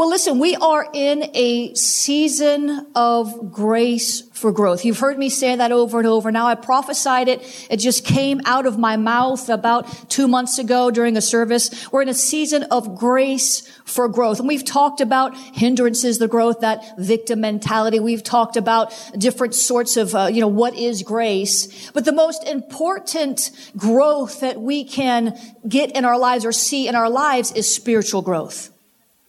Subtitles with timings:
[0.00, 4.82] Well, listen, we are in a season of grace for growth.
[4.82, 6.32] You've heard me say that over and over.
[6.32, 7.66] Now I prophesied it.
[7.68, 11.86] It just came out of my mouth about two months ago during a service.
[11.92, 14.38] We're in a season of grace for growth.
[14.38, 18.00] And we've talked about hindrances, the growth, that victim mentality.
[18.00, 21.90] We've talked about different sorts of, uh, you know, what is grace.
[21.90, 26.94] But the most important growth that we can get in our lives or see in
[26.94, 28.69] our lives is spiritual growth.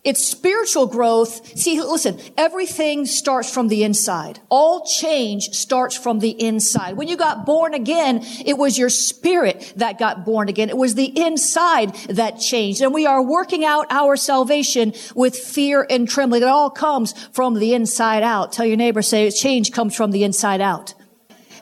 [0.04, 1.56] It's spiritual growth.
[1.60, 4.40] See, listen, everything starts from the inside.
[4.50, 6.98] All change starts from the inside.
[6.98, 10.70] When you got born again, it was your spirit that got born again.
[10.70, 12.82] It was the inside that changed.
[12.82, 16.42] And we are working out our salvation with fear and trembling.
[16.42, 18.54] It all comes from the inside out.
[18.54, 20.96] Tell your neighbor, say, change comes from the inside out.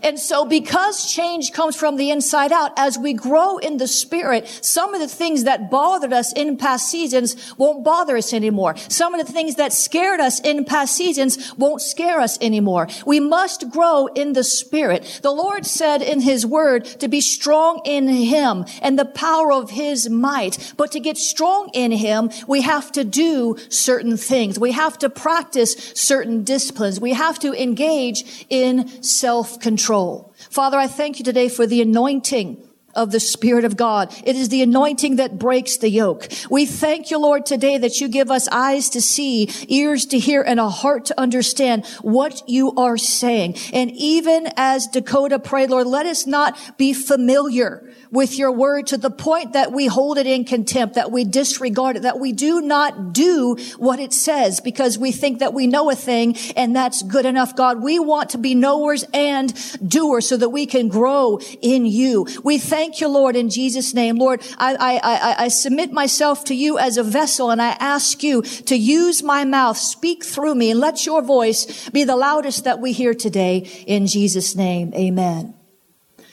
[0.01, 4.47] And so because change comes from the inside out, as we grow in the spirit,
[4.61, 8.75] some of the things that bothered us in past seasons won't bother us anymore.
[8.87, 12.87] Some of the things that scared us in past seasons won't scare us anymore.
[13.05, 15.19] We must grow in the spirit.
[15.21, 19.71] The Lord said in his word to be strong in him and the power of
[19.71, 20.73] his might.
[20.77, 24.57] But to get strong in him, we have to do certain things.
[24.57, 26.99] We have to practice certain disciplines.
[26.99, 30.31] We have to engage in self-control control.
[30.51, 32.63] Father, I thank you today for the anointing
[32.99, 34.13] of the Spirit of God.
[34.25, 36.27] It is the anointing that breaks the yoke.
[36.49, 40.41] We thank you, Lord, today that you give us eyes to see, ears to hear,
[40.41, 43.55] and a heart to understand what you are saying.
[43.71, 48.97] And even as Dakota prayed, Lord, let us not be familiar with your word to
[48.97, 52.59] the point that we hold it in contempt, that we disregard it, that we do
[52.61, 57.03] not do what it says because we think that we know a thing and that's
[57.03, 57.55] good enough.
[57.55, 59.53] God, we want to be knowers and
[59.87, 62.25] doers so that we can grow in you.
[62.43, 64.17] We thank you, Lord, in Jesus' name.
[64.17, 68.23] Lord, I, I, I, I submit myself to you as a vessel and I ask
[68.23, 72.63] you to use my mouth, speak through me and let your voice be the loudest
[72.63, 74.93] that we hear today in Jesus' name.
[74.93, 75.53] Amen.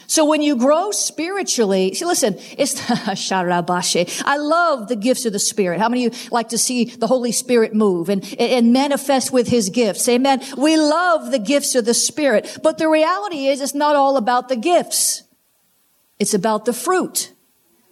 [0.08, 2.80] So when you grow spiritually, see, listen, it's
[4.24, 5.80] I love the gifts of the Spirit.
[5.80, 9.48] How many of you like to see the Holy Spirit move and, and manifest with
[9.48, 10.08] His gifts?
[10.08, 10.42] Amen.
[10.56, 14.48] We love the gifts of the Spirit, but the reality is it's not all about
[14.48, 15.22] the gifts.
[16.18, 17.32] It's about the fruit.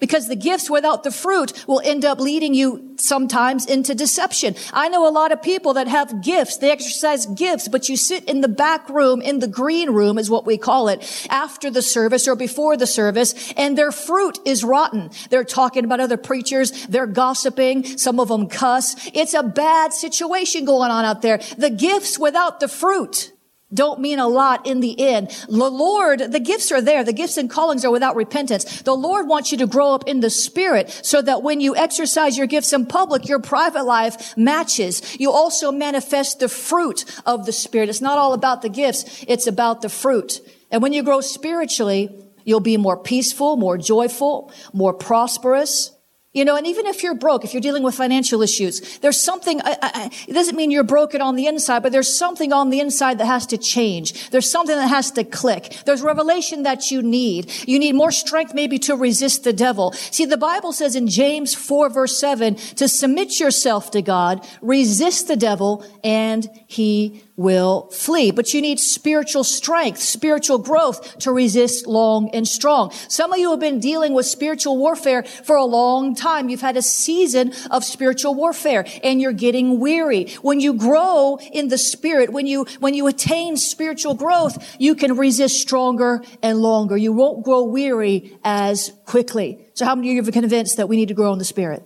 [0.00, 4.54] Because the gifts without the fruit will end up leading you sometimes into deception.
[4.72, 6.58] I know a lot of people that have gifts.
[6.58, 10.28] They exercise gifts, but you sit in the back room, in the green room is
[10.28, 14.64] what we call it, after the service or before the service, and their fruit is
[14.64, 15.10] rotten.
[15.30, 16.86] They're talking about other preachers.
[16.86, 17.84] They're gossiping.
[17.96, 18.96] Some of them cuss.
[19.14, 21.38] It's a bad situation going on out there.
[21.56, 23.32] The gifts without the fruit
[23.72, 25.30] don't mean a lot in the end.
[25.48, 27.02] The Lord, the gifts are there.
[27.02, 28.82] The gifts and callings are without repentance.
[28.82, 32.36] The Lord wants you to grow up in the spirit so that when you exercise
[32.36, 35.16] your gifts in public, your private life matches.
[35.18, 37.88] You also manifest the fruit of the spirit.
[37.88, 39.24] It's not all about the gifts.
[39.26, 40.40] It's about the fruit.
[40.70, 42.10] And when you grow spiritually,
[42.44, 45.93] you'll be more peaceful, more joyful, more prosperous.
[46.34, 49.60] You know, and even if you're broke, if you're dealing with financial issues, there's something,
[49.62, 52.80] I, I, it doesn't mean you're broken on the inside, but there's something on the
[52.80, 54.30] inside that has to change.
[54.30, 55.76] There's something that has to click.
[55.86, 57.52] There's revelation that you need.
[57.68, 59.92] You need more strength maybe to resist the devil.
[59.92, 65.28] See, the Bible says in James 4 verse 7 to submit yourself to God, resist
[65.28, 68.30] the devil, and he will flee.
[68.30, 72.92] But you need spiritual strength, spiritual growth to resist long and strong.
[73.08, 76.48] Some of you have been dealing with spiritual warfare for a long time.
[76.48, 80.30] You've had a season of spiritual warfare and you're getting weary.
[80.42, 85.16] When you grow in the spirit, when you, when you attain spiritual growth, you can
[85.16, 86.96] resist stronger and longer.
[86.96, 89.66] You won't grow weary as quickly.
[89.74, 91.82] So how many of you are convinced that we need to grow in the spirit?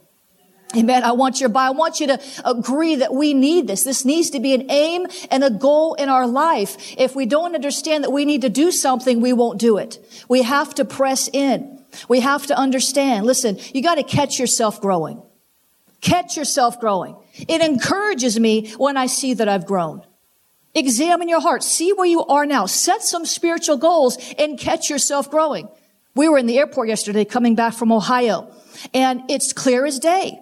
[0.76, 1.03] Amen.
[1.03, 3.85] I want your, I want you to agree that we need this.
[3.85, 6.76] This needs to be an aim and a goal in our life.
[6.99, 9.99] If we don't understand that we need to do something, we won't do it.
[10.29, 11.82] We have to press in.
[12.06, 13.25] We have to understand.
[13.25, 15.23] Listen, you got to catch yourself growing.
[16.03, 17.17] Catch yourself growing.
[17.35, 20.03] It encourages me when I see that I've grown.
[20.75, 21.62] Examine your heart.
[21.62, 22.67] See where you are now.
[22.67, 25.69] Set some spiritual goals and catch yourself growing.
[26.15, 28.53] We were in the airport yesterday coming back from Ohio
[28.93, 30.41] and it's clear as day.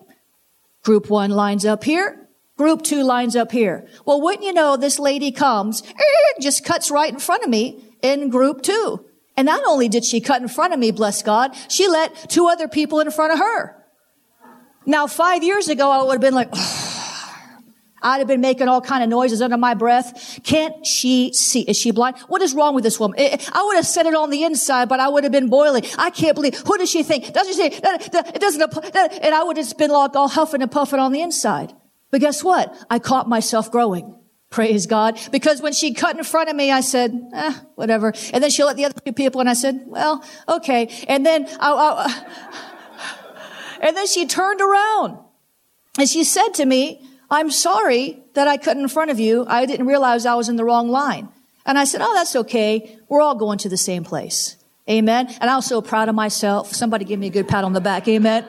[0.86, 2.28] Group one lines up here.
[2.56, 3.88] Group two lines up here.
[4.04, 7.82] Well, wouldn't you know, this lady comes, and just cuts right in front of me
[8.02, 9.04] in group two.
[9.36, 12.46] And not only did she cut in front of me, bless God, she let two
[12.46, 13.84] other people in front of her.
[14.86, 16.85] Now, five years ago, I would have been like, oh,
[18.06, 20.38] I'd have been making all kind of noises under my breath.
[20.44, 21.62] Can't she see?
[21.62, 22.16] Is she blind?
[22.28, 23.18] What is wrong with this woman?
[23.18, 25.84] I would have said it on the inside, but I would have been boiling.
[25.98, 26.56] I can't believe.
[26.66, 27.32] Who does she think?
[27.32, 27.74] Doesn't she?
[27.74, 28.62] It doesn't.
[29.22, 31.72] And I would have been like all huffing and puffing on the inside.
[32.12, 32.72] But guess what?
[32.88, 34.16] I caught myself growing.
[34.50, 35.18] Praise God.
[35.32, 38.12] Because when she cut in front of me, I said, eh, whatever.
[38.32, 40.88] And then she let the other two people, and I said, well, okay.
[41.08, 45.18] And then, I, I, and then she turned around
[45.98, 49.44] and she said to me, I'm sorry that I cut in front of you.
[49.49, 51.28] I didn't realize I was in the wrong line.
[51.64, 52.99] And I said, Oh, that's okay.
[53.08, 54.56] We're all going to the same place.
[54.88, 55.34] Amen.
[55.40, 56.73] And I was so proud of myself.
[56.73, 58.06] Somebody give me a good pat on the back.
[58.06, 58.44] Amen.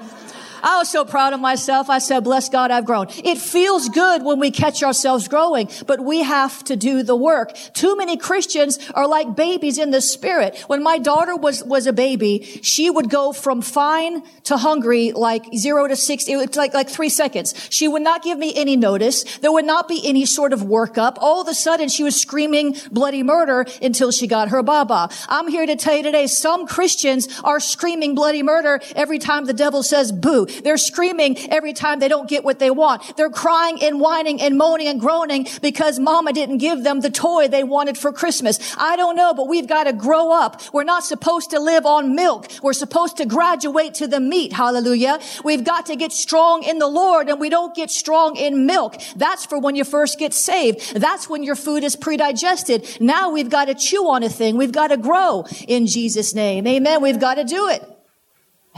[0.64, 1.90] I was so proud of myself.
[1.90, 3.08] I said, bless God, I've grown.
[3.24, 7.56] It feels good when we catch ourselves growing, but we have to do the work.
[7.74, 10.58] Too many Christians are like babies in the spirit.
[10.68, 15.46] When my daughter was, was a baby, she would go from fine to hungry like
[15.56, 16.32] zero to 60.
[16.32, 17.54] It was like, like three seconds.
[17.70, 19.24] She would not give me any notice.
[19.40, 21.18] There would not be any sort of workup.
[21.20, 25.10] All of a sudden she was screaming bloody murder until she got her baba.
[25.28, 29.54] I'm here to tell you today, some Christians are screaming bloody murder every time the
[29.54, 30.47] devil says boo.
[30.48, 33.16] They're screaming every time they don't get what they want.
[33.18, 37.48] They're crying and whining and moaning and groaning because mama didn't give them the toy
[37.48, 38.76] they wanted for Christmas.
[38.78, 40.62] I don't know, but we've got to grow up.
[40.74, 42.48] We're not supposed to live on milk.
[42.62, 44.54] We're supposed to graduate to the meat.
[44.54, 45.20] Hallelujah.
[45.44, 48.96] We've got to get strong in the Lord and we don't get strong in milk.
[49.16, 50.96] That's for when you first get saved.
[50.96, 52.98] That's when your food is pre-digested.
[53.00, 54.58] Now we've got to chew on a thing.
[54.58, 56.68] We've got to grow in Jesus name.
[56.68, 57.02] Amen.
[57.02, 57.84] We've got to do it.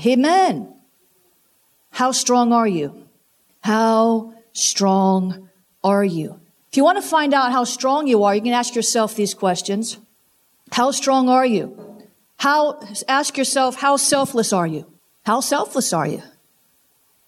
[0.05, 0.78] Amen.
[1.91, 3.07] How strong are you?
[3.61, 5.49] How strong
[5.83, 6.39] are you?
[6.71, 9.33] If you want to find out how strong you are, you can ask yourself these
[9.33, 9.97] questions.
[10.71, 11.77] How strong are you?
[12.37, 14.85] How, ask yourself, how selfless are you?
[15.25, 16.23] How selfless are you?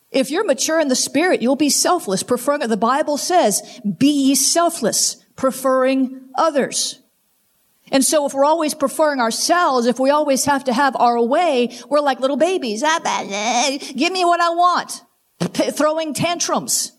[0.09, 4.35] If you're mature in the spirit, you'll be selfless, preferring, the Bible says, be ye
[4.35, 7.00] selfless, preferring others.
[7.91, 11.77] And so if we're always preferring ourselves, if we always have to have our way,
[11.89, 12.83] we're like little babies.
[12.85, 12.99] Ah,
[13.95, 15.03] give me what I want.
[15.75, 16.93] Throwing tantrums.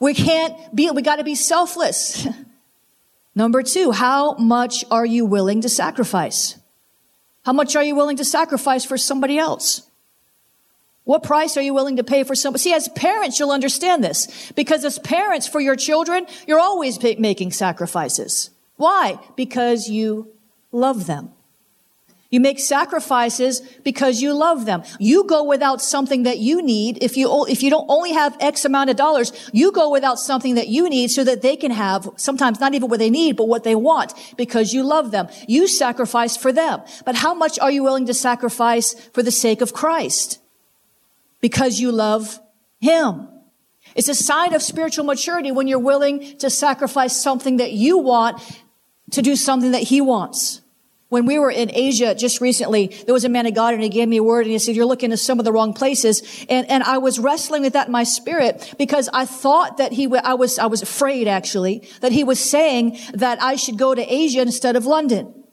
[0.00, 2.26] We can't be, we gotta be selfless.
[3.34, 6.58] Number two, how much are you willing to sacrifice?
[7.44, 9.82] How much are you willing to sacrifice for somebody else?
[11.02, 12.62] What price are you willing to pay for somebody?
[12.62, 14.52] See, as parents, you'll understand this.
[14.52, 18.48] Because as parents for your children, you're always making sacrifices.
[18.76, 19.18] Why?
[19.36, 20.32] Because you
[20.72, 21.30] love them.
[22.34, 24.82] You make sacrifices because you love them.
[24.98, 26.98] You go without something that you need.
[27.00, 30.56] If you, if you don't only have X amount of dollars, you go without something
[30.56, 33.46] that you need so that they can have sometimes not even what they need, but
[33.46, 35.28] what they want because you love them.
[35.46, 36.82] You sacrifice for them.
[37.04, 40.40] But how much are you willing to sacrifice for the sake of Christ?
[41.40, 42.40] Because you love
[42.80, 43.28] Him.
[43.94, 48.42] It's a sign of spiritual maturity when you're willing to sacrifice something that you want
[49.12, 50.60] to do something that he wants.
[51.10, 53.88] When we were in Asia just recently, there was a man of God and he
[53.88, 56.44] gave me a word and he said, you're looking at some of the wrong places.
[56.48, 60.08] And, and I was wrestling with that in my spirit because I thought that he,
[60.16, 64.02] I was, I was afraid actually that he was saying that I should go to
[64.02, 65.44] Asia instead of London.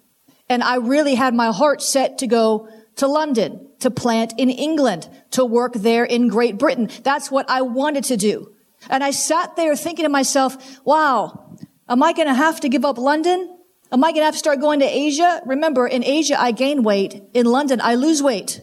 [0.50, 5.08] And I really had my heart set to go to London, to plant in England,
[5.32, 6.90] to work there in Great Britain.
[7.04, 8.54] That's what I wanted to do.
[8.90, 11.51] And I sat there thinking to myself, wow,
[11.92, 13.54] Am I going to have to give up London?
[13.92, 15.42] Am I going to have to start going to Asia?
[15.46, 17.22] Remember, in Asia, I gain weight.
[17.34, 18.62] In London, I lose weight.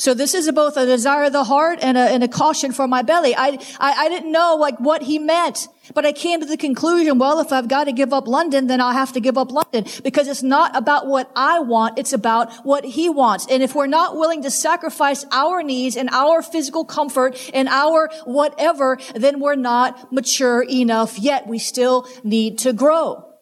[0.00, 2.88] So this is both a desire of the heart and a, and a caution for
[2.88, 3.36] my belly.
[3.36, 7.18] I, I, I didn't know like what he meant, but I came to the conclusion,
[7.18, 9.84] well, if I've got to give up London, then I'll have to give up London
[10.02, 11.98] because it's not about what I want.
[11.98, 13.46] It's about what he wants.
[13.50, 18.08] And if we're not willing to sacrifice our needs and our physical comfort and our
[18.24, 21.46] whatever, then we're not mature enough yet.
[21.46, 23.34] We still need to grow.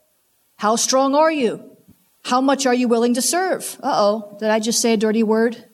[0.56, 1.70] How strong are you?
[2.24, 3.78] How much are you willing to serve?
[3.80, 4.36] Uh oh.
[4.40, 5.67] Did I just say a dirty word?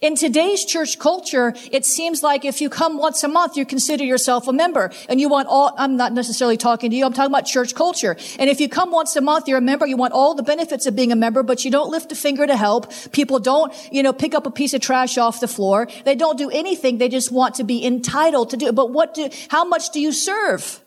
[0.00, 4.02] In today's church culture, it seems like if you come once a month, you consider
[4.02, 7.30] yourself a member and you want all, I'm not necessarily talking to you, I'm talking
[7.30, 8.16] about church culture.
[8.38, 10.86] And if you come once a month, you're a member, you want all the benefits
[10.86, 12.90] of being a member, but you don't lift a finger to help.
[13.12, 15.86] People don't, you know, pick up a piece of trash off the floor.
[16.06, 16.96] They don't do anything.
[16.96, 18.74] They just want to be entitled to do it.
[18.74, 20.82] But what do, how much do you serve?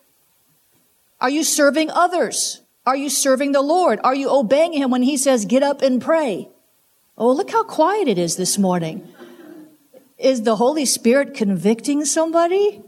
[1.20, 2.62] Are you serving others?
[2.84, 4.00] Are you serving the Lord?
[4.02, 6.48] Are you obeying Him when He says, get up and pray?
[7.16, 9.08] Oh, look how quiet it is this morning.
[10.18, 12.82] Is the Holy Spirit convicting somebody?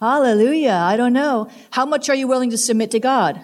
[0.00, 0.74] Hallelujah.
[0.74, 1.50] I don't know.
[1.70, 3.40] How much are you willing to submit to God?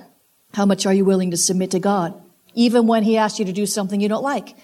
[0.53, 2.15] How much are you willing to submit to God?
[2.55, 4.55] Even when He asks you to do something you don't like.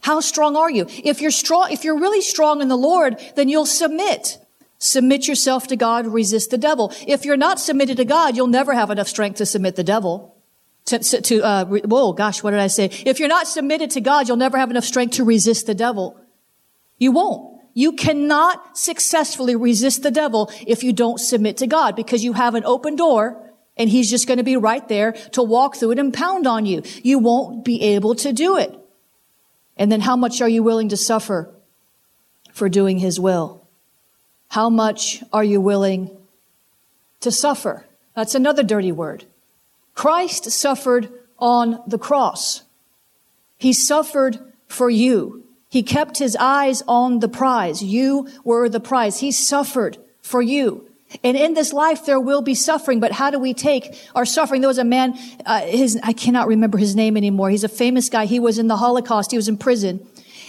[0.00, 0.86] How strong are you?
[1.04, 4.38] If you're strong, if you're really strong in the Lord, then you'll submit.
[4.78, 6.92] Submit yourself to God, resist the devil.
[7.06, 10.31] If you're not submitted to God, you'll never have enough strength to submit the devil
[10.86, 12.90] to, to uh, whoa, gosh, what did I say?
[13.06, 16.16] If you're not submitted to God, you'll never have enough strength to resist the devil.
[16.98, 17.60] You won't.
[17.74, 22.54] You cannot successfully resist the devil if you don't submit to God because you have
[22.54, 25.98] an open door and he's just going to be right there to walk through it
[25.98, 26.82] and pound on you.
[27.02, 28.78] You won't be able to do it.
[29.76, 31.52] And then how much are you willing to suffer
[32.52, 33.66] for doing his will?
[34.48, 36.14] How much are you willing
[37.20, 37.86] to suffer?
[38.14, 39.24] That's another dirty word.
[39.94, 42.62] Christ suffered on the cross.
[43.58, 45.44] He suffered for you.
[45.68, 47.82] He kept his eyes on the prize.
[47.82, 49.20] You were the prize.
[49.20, 50.88] He suffered for you.
[51.22, 54.60] And in this life, there will be suffering, but how do we take our suffering?
[54.60, 57.50] There was a man, uh, his, I cannot remember his name anymore.
[57.50, 58.24] He's a famous guy.
[58.24, 59.30] He was in the Holocaust.
[59.30, 60.06] He was in prison.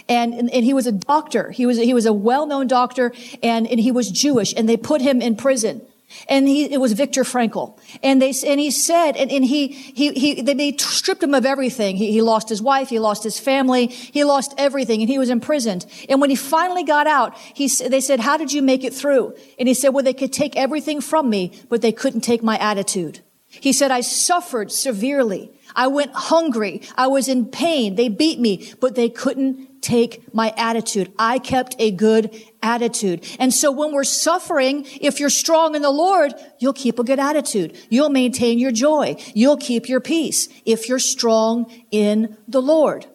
[0.09, 1.51] And, and, and he was a doctor.
[1.51, 5.01] He was, he was a well-known doctor and, and he was Jewish and they put
[5.01, 5.81] him in prison.
[6.27, 7.77] And he, it was Viktor Frankl.
[8.01, 11.95] And they, and he said, and, and he, he, he, they stripped him of everything.
[11.95, 15.29] He, he lost his wife, he lost his family, he lost everything, and he was
[15.29, 15.85] imprisoned.
[16.09, 19.35] And when he finally got out, he, they said, how did you make it through?
[19.59, 22.57] And he said, well, they could take everything from me, but they couldn't take my
[22.57, 23.21] attitude.
[23.49, 25.51] He said, I suffered severely.
[25.75, 26.81] I went hungry.
[26.95, 27.95] I was in pain.
[27.95, 31.13] They beat me, but they couldn't take my attitude.
[31.19, 33.23] I kept a good attitude.
[33.37, 37.19] And so when we're suffering, if you're strong in the Lord, you'll keep a good
[37.19, 37.77] attitude.
[37.89, 39.17] You'll maintain your joy.
[39.35, 43.05] You'll keep your peace if you're strong in the Lord.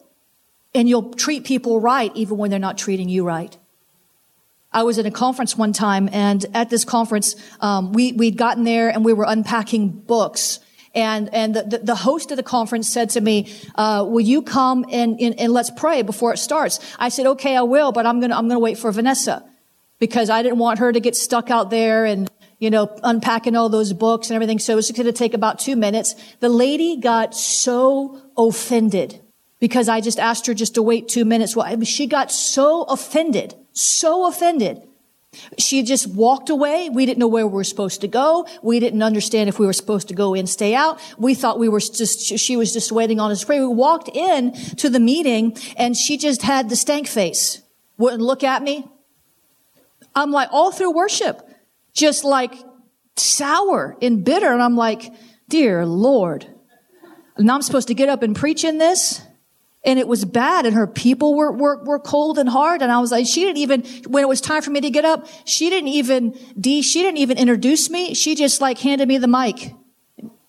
[0.73, 3.57] And you'll treat people right even when they're not treating you right.
[4.71, 8.65] I was at a conference one time, and at this conference, um, we we'd gotten
[8.65, 10.59] there and we were unpacking books.
[10.95, 14.85] And and the, the host of the conference said to me, uh, "Will you come
[14.91, 18.19] and, and and let's pray before it starts?" I said, "Okay, I will, but I'm
[18.19, 19.43] gonna I'm gonna wait for Vanessa
[19.99, 22.29] because I didn't want her to get stuck out there and."
[22.61, 24.59] You know, unpacking all those books and everything.
[24.59, 26.13] So it was to take about two minutes.
[26.41, 29.21] The lady got so offended
[29.61, 31.55] because I just asked her just to wait two minutes.
[31.55, 34.81] Well, she got so offended so offended.
[35.59, 36.89] She just walked away.
[36.89, 38.47] We didn't know where we were supposed to go.
[38.63, 40.99] We didn't understand if we were supposed to go in, stay out.
[41.19, 43.59] We thought we were just, she was just waiting on us to pray.
[43.59, 47.61] We walked in to the meeting and she just had the stank face.
[47.97, 48.87] Wouldn't look at me.
[50.15, 51.47] I'm like, all through worship,
[51.93, 52.55] just like
[53.15, 54.51] sour and bitter.
[54.51, 55.13] And I'm like,
[55.47, 56.47] dear Lord.
[57.37, 59.21] And I'm supposed to get up and preach in this?
[59.83, 62.81] And it was bad and her people were, were, were cold and hard.
[62.81, 65.05] And I was like, she didn't even, when it was time for me to get
[65.05, 68.13] up, she didn't even, D, she didn't even introduce me.
[68.13, 69.73] She just like handed me the mic.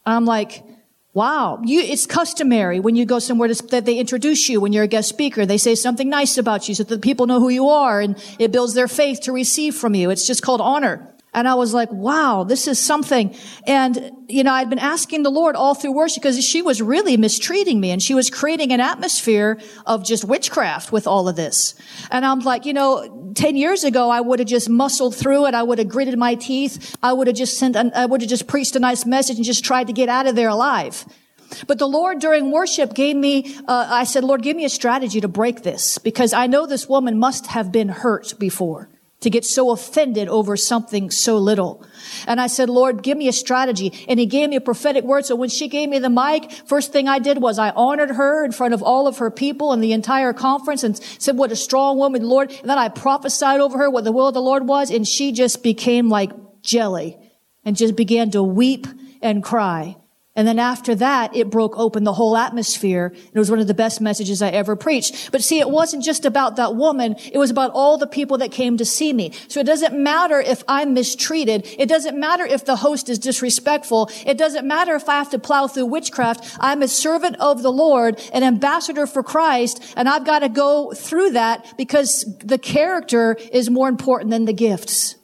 [0.05, 0.65] I'm like,
[1.13, 4.85] wow, you, it's customary when you go somewhere to, that they introduce you when you're
[4.85, 5.47] a guest speaker.
[5.47, 8.21] They say something nice about you so that the people know who you are and
[8.39, 10.11] it builds their faith to receive from you.
[10.11, 11.15] It's just called honor.
[11.33, 13.37] And I was like, wow, this is something.
[13.67, 17.17] And, you know, I'd been asking the Lord all through worship because she was really
[17.17, 21.75] mistreating me and she was creating an atmosphere of just witchcraft with all of this.
[22.11, 25.55] And I'm like, you know, 10 years ago, I would have just muscled through it.
[25.55, 26.97] I would have gritted my teeth.
[27.03, 29.65] I would have just sent, I would have just preached a nice message and just
[29.65, 31.05] tried to get out of there alive.
[31.67, 35.21] But the Lord during worship gave me, uh, I said, Lord, give me a strategy
[35.21, 38.89] to break this because I know this woman must have been hurt before.
[39.21, 41.85] To get so offended over something so little.
[42.27, 44.07] And I said, Lord, give me a strategy.
[44.09, 45.27] And he gave me a prophetic word.
[45.27, 48.45] So when she gave me the mic, first thing I did was I honored her
[48.45, 51.57] in front of all of her people and the entire conference and said, what a
[51.57, 52.51] strong woman, Lord.
[52.51, 54.91] And then I prophesied over her what the will of the Lord was.
[54.91, 57.19] And she just became like jelly
[57.65, 58.87] and just began to weep
[59.21, 59.97] and cry.
[60.37, 63.13] And then after that, it broke open the whole atmosphere.
[63.33, 65.33] It was one of the best messages I ever preached.
[65.33, 67.17] But see, it wasn't just about that woman.
[67.33, 69.33] It was about all the people that came to see me.
[69.49, 71.67] So it doesn't matter if I'm mistreated.
[71.77, 74.09] It doesn't matter if the host is disrespectful.
[74.25, 76.57] It doesn't matter if I have to plow through witchcraft.
[76.61, 80.93] I'm a servant of the Lord, an ambassador for Christ, and I've got to go
[80.93, 85.17] through that because the character is more important than the gifts.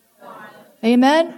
[0.84, 1.32] Amen?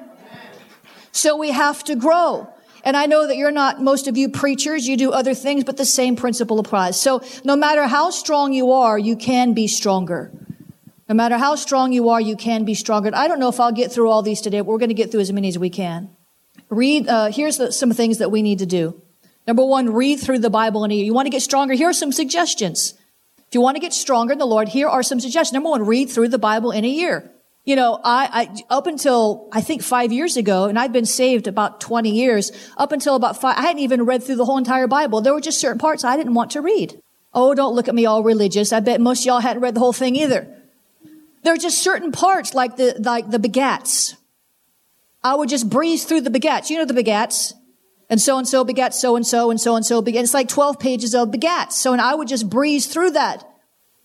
[1.13, 2.49] So we have to grow.
[2.85, 5.77] And I know that you're not, most of you preachers, you do other things, but
[5.77, 7.01] the same principle applies.
[7.01, 10.31] So no matter how strong you are, you can be stronger.
[11.09, 13.11] No matter how strong you are, you can be stronger.
[13.15, 15.11] I don't know if I'll get through all these today, but we're going to get
[15.11, 16.11] through as many as we can.
[16.69, 19.01] Read, uh, here's the, some things that we need to do.
[19.47, 21.05] Number one, read through the Bible in a year.
[21.05, 21.73] You want to get stronger?
[21.73, 22.93] Here are some suggestions.
[23.39, 25.55] If you want to get stronger in the Lord, here are some suggestions.
[25.55, 27.31] Number one, read through the Bible in a year
[27.69, 31.47] you know, I, I, up until I think five years ago, and I've been saved
[31.47, 34.87] about 20 years, up until about five, I hadn't even read through the whole entire
[34.87, 35.21] Bible.
[35.21, 36.99] There were just certain parts I didn't want to read.
[37.35, 38.73] Oh, don't look at me all religious.
[38.73, 40.49] I bet most y'all hadn't read the whole thing either.
[41.43, 44.17] There are just certain parts like the, like the begats.
[45.23, 46.71] I would just breeze through the begats.
[46.71, 47.53] You know the begats.
[48.09, 50.25] And so and so begat so and so and so and so begat.
[50.25, 51.73] It's like 12 pages of begats.
[51.73, 53.48] So, and I would just breeze through that.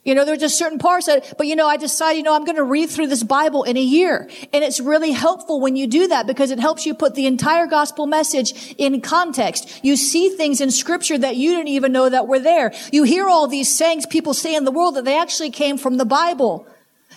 [0.04, 2.36] You know, there are just certain parts that, but you know, I decided, you know,
[2.36, 4.30] I'm going to read through this Bible in a year.
[4.52, 7.68] And it's really helpful when you do that because it helps you put the entire
[7.68, 9.80] gospel message in context.
[9.82, 12.74] You see things in scripture that you didn't even know that were there.
[12.92, 15.96] You hear all these sayings people say in the world that they actually came from
[15.96, 16.68] the Bible.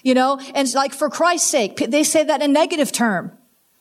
[0.05, 3.33] You know, and it's like for Christ's sake, they say that in a negative term.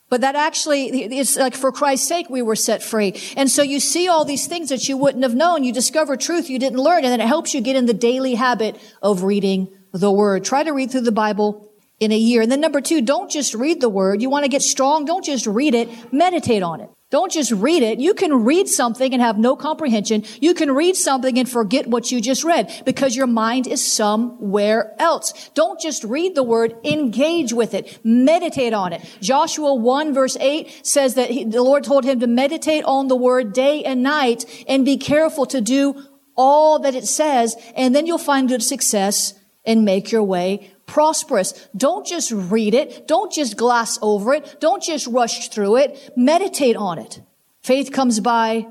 [0.08, 3.20] But that actually, it's like for Christ's sake, we were set free.
[3.36, 5.64] And so you see all these things that you wouldn't have known.
[5.64, 7.04] You discover truth you didn't learn.
[7.04, 10.44] And then it helps you get in the daily habit of reading the word.
[10.44, 12.42] Try to read through the Bible in a year.
[12.42, 14.22] And then number two, don't just read the word.
[14.22, 15.06] You want to get strong.
[15.06, 16.12] Don't just read it.
[16.12, 16.90] Meditate on it.
[17.08, 18.00] Don't just read it.
[18.00, 20.24] You can read something and have no comprehension.
[20.40, 24.92] You can read something and forget what you just read because your mind is somewhere
[24.98, 25.50] else.
[25.54, 28.00] Don't just read the word, engage with it.
[28.04, 29.02] Meditate on it.
[29.20, 33.16] Joshua 1 verse 8 says that he, the Lord told him to meditate on the
[33.16, 36.02] word day and night and be careful to do
[36.36, 39.32] all that it says and then you'll find good success
[39.64, 41.68] and make your way prosperous.
[41.76, 43.06] Don't just read it.
[43.06, 44.60] Don't just gloss over it.
[44.60, 46.12] Don't just rush through it.
[46.16, 47.20] Meditate on it.
[47.62, 48.66] Faith comes by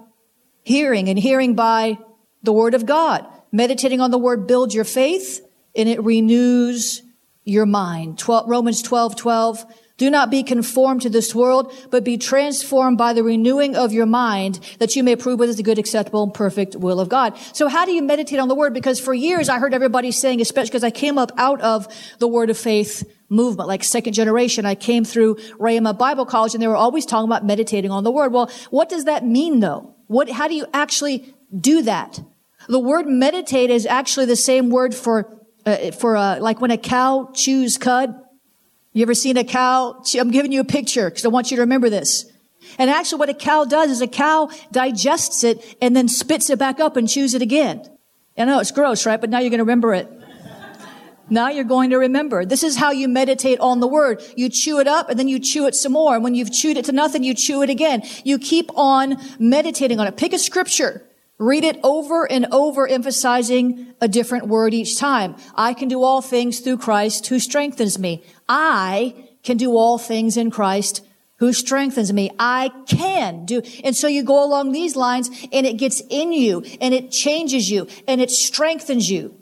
[0.63, 1.97] hearing and hearing by
[2.43, 3.25] the word of God.
[3.51, 7.01] Meditating on the word builds your faith and it renews
[7.43, 8.17] your mind.
[8.17, 9.65] 12, Romans 12, 12
[9.97, 14.05] do not be conformed to this world, but be transformed by the renewing of your
[14.05, 17.37] mind that you may prove what is the good, acceptable, and perfect will of God.
[17.53, 18.73] So how do you meditate on the word?
[18.73, 21.87] Because for years I heard everybody saying, especially because I came up out of
[22.19, 24.65] the word of faith movement, like second generation.
[24.65, 28.11] I came through Rhema Bible College and they were always talking about meditating on the
[28.11, 28.33] word.
[28.33, 29.95] Well, what does that mean though?
[30.07, 32.19] What, how do you actually do that?
[32.67, 36.77] The word meditate is actually the same word for, uh, for, uh, like when a
[36.77, 38.13] cow chews cud.
[38.95, 40.01] You ever seen a cow?
[40.17, 42.31] I'm giving you a picture because I want you to remember this.
[42.79, 46.57] And actually what a cow does is a cow digests it and then spits it
[46.57, 47.83] back up and chews it again.
[48.37, 49.19] I know it's gross, right?
[49.19, 50.09] But now you're going to remember it.
[51.29, 52.45] Now you're going to remember.
[52.45, 54.23] This is how you meditate on the word.
[54.37, 56.15] You chew it up and then you chew it some more.
[56.15, 58.01] And when you've chewed it to nothing, you chew it again.
[58.23, 60.15] You keep on meditating on it.
[60.15, 61.04] Pick a scripture.
[61.37, 65.35] Read it over and over, emphasizing a different word each time.
[65.53, 68.23] I can do all things through Christ who strengthens me.
[68.47, 71.05] I can do all things in Christ
[71.37, 72.31] who strengthens me.
[72.39, 73.61] I can do.
[73.83, 77.69] And so you go along these lines and it gets in you and it changes
[77.69, 79.35] you and it strengthens you.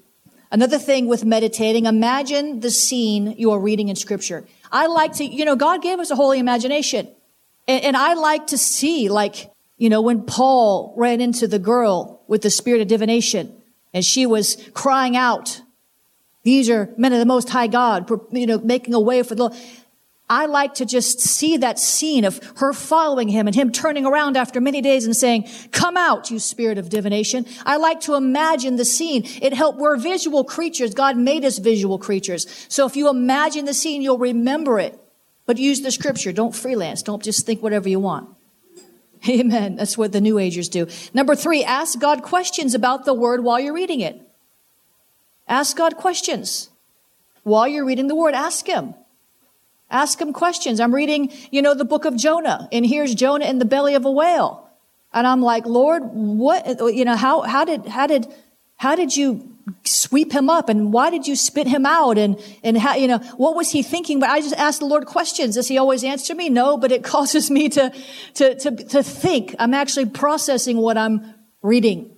[0.51, 4.45] Another thing with meditating, imagine the scene you are reading in scripture.
[4.71, 7.08] I like to, you know, God gave us a holy imagination.
[7.67, 12.22] And, and I like to see, like, you know, when Paul ran into the girl
[12.28, 13.54] with the spirit of divination
[13.94, 15.62] and she was crying out
[16.44, 19.44] these are men of the Most High God, you know, making a way for the
[19.44, 19.58] Lord.
[20.30, 24.36] I like to just see that scene of her following him and him turning around
[24.36, 27.46] after many days and saying, come out, you spirit of divination.
[27.66, 29.24] I like to imagine the scene.
[29.42, 30.94] It helped, we're visual creatures.
[30.94, 32.48] God made us visual creatures.
[32.68, 35.00] So if you imagine the scene, you'll remember it.
[35.46, 36.32] But use the scripture.
[36.32, 37.04] Don't freelance.
[37.04, 38.33] Don't just think whatever you want.
[39.30, 39.76] Amen.
[39.76, 40.88] That's what the New Agers do.
[41.14, 44.22] Number three, ask God questions about the word while you're reading it.
[45.48, 46.70] Ask God questions.
[47.44, 48.96] While you're reading the word, ask Him.
[49.94, 50.80] Ask him questions.
[50.80, 54.06] I'm reading, you know, the book of Jonah and here's Jonah in the belly of
[54.06, 54.68] a whale.
[55.14, 58.26] And I'm like, Lord, what, you know, how, how did, how did,
[58.76, 59.53] how did you
[59.84, 63.19] sweep him up and why did you spit him out and and how you know
[63.38, 64.19] what was he thinking?
[64.19, 65.56] But i just asked the lord questions.
[65.56, 66.49] Does he always answer me?
[66.49, 67.93] No but it causes me to
[68.36, 69.56] to to, to think.
[69.60, 72.12] I'm actually processing what i'm reading.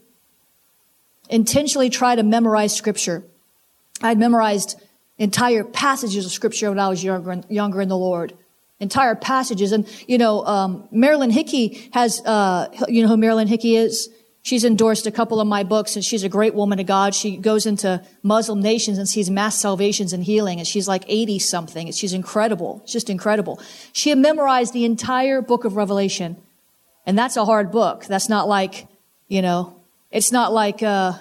[1.29, 3.23] Intentionally try to memorize scripture.
[4.01, 4.79] I'd memorized
[5.17, 8.34] entire passages of scripture when i was younger younger in the lord.
[8.79, 9.71] Entire passages.
[9.71, 14.10] And you know um, marilyn hickey has uh, you know who marilyn hickey is
[14.45, 17.15] She's endorsed a couple of my books and she's a great woman of God.
[17.15, 21.39] She goes into Muslim nations and sees mass salvations and healing and she's like 80
[21.39, 21.91] something.
[21.91, 22.81] She's incredible.
[22.84, 23.60] It's just incredible.
[23.91, 26.38] She memorized the entire book of Revelation.
[27.08, 28.05] And that's a hard book.
[28.05, 28.88] That's not like,
[29.27, 29.81] you know,
[30.12, 31.19] it's not like a,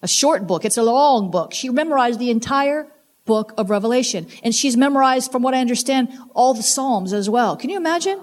[0.00, 0.64] a short book.
[0.64, 1.52] It's a long book.
[1.52, 2.86] She memorized the entire
[3.24, 4.28] book of Revelation.
[4.44, 7.56] And she's memorized, from what I understand, all the Psalms as well.
[7.56, 8.22] Can you imagine?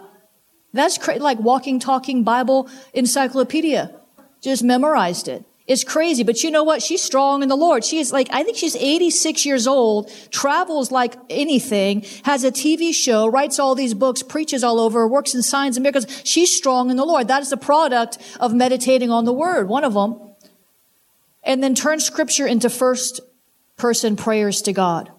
[0.72, 3.94] That's cra- like walking, talking Bible encyclopedia
[4.42, 5.46] just memorized it.
[5.68, 6.84] It's crazy, but you know what?
[6.84, 7.84] She's strong in the Lord.
[7.84, 12.94] She is like, I think she's 86 years old, travels like anything, has a TV
[12.94, 16.06] show, writes all these books, preaches all over, works in signs and miracles.
[16.24, 17.28] She's strong in the Lord.
[17.30, 20.20] That is the product of meditating on the word, one of them.
[21.44, 23.20] And then turn scripture into first
[23.76, 25.12] person prayers to God.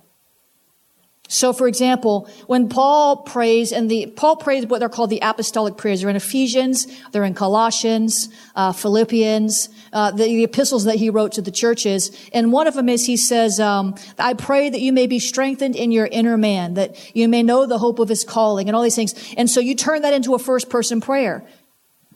[1.28, 5.76] So, for example, when Paul prays, and the Paul prays what they're called the apostolic
[5.76, 6.00] prayers.
[6.00, 11.32] They're in Ephesians, they're in Colossians, uh, Philippians, uh, the, the, epistles that he wrote
[11.32, 12.16] to the churches.
[12.32, 15.74] And one of them is he says, um, "I pray that you may be strengthened
[15.74, 18.82] in your inner man, that you may know the hope of His calling, and all
[18.82, 21.44] these things." And so you turn that into a first person prayer.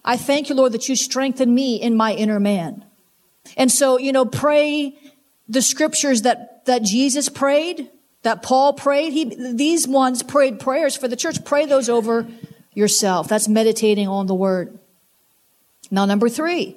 [0.04, 2.84] I thank you, Lord, that you strengthen me in my inner man.
[3.56, 4.96] And so, you know, pray
[5.48, 7.90] the scriptures that that Jesus prayed
[8.22, 9.12] that Paul prayed.
[9.12, 11.44] He, these ones prayed prayers for the church.
[11.44, 12.26] Pray those over
[12.74, 13.28] yourself.
[13.28, 14.78] That's meditating on the word.
[15.90, 16.76] Now, number three,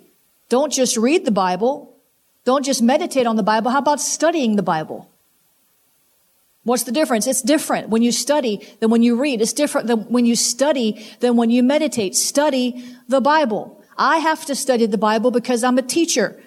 [0.49, 1.95] don't just read the Bible.
[2.45, 3.71] Don't just meditate on the Bible.
[3.71, 5.09] How about studying the Bible?
[6.63, 7.27] What's the difference?
[7.27, 9.41] It's different when you study than when you read.
[9.41, 12.15] It's different than when you study than when you meditate.
[12.15, 13.83] Study the Bible.
[13.97, 16.41] I have to study the Bible because I'm a teacher.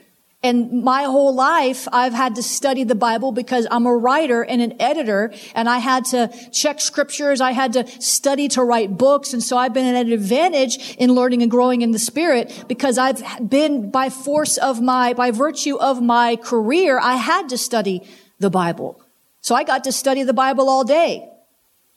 [0.47, 4.63] And my whole life, I've had to study the Bible because I'm a writer and
[4.63, 7.41] an editor and I had to check scriptures.
[7.41, 9.33] I had to study to write books.
[9.33, 12.97] And so I've been at an advantage in learning and growing in the spirit because
[12.97, 18.07] I've been by force of my, by virtue of my career, I had to study
[18.39, 19.03] the Bible.
[19.41, 21.29] So I got to study the Bible all day.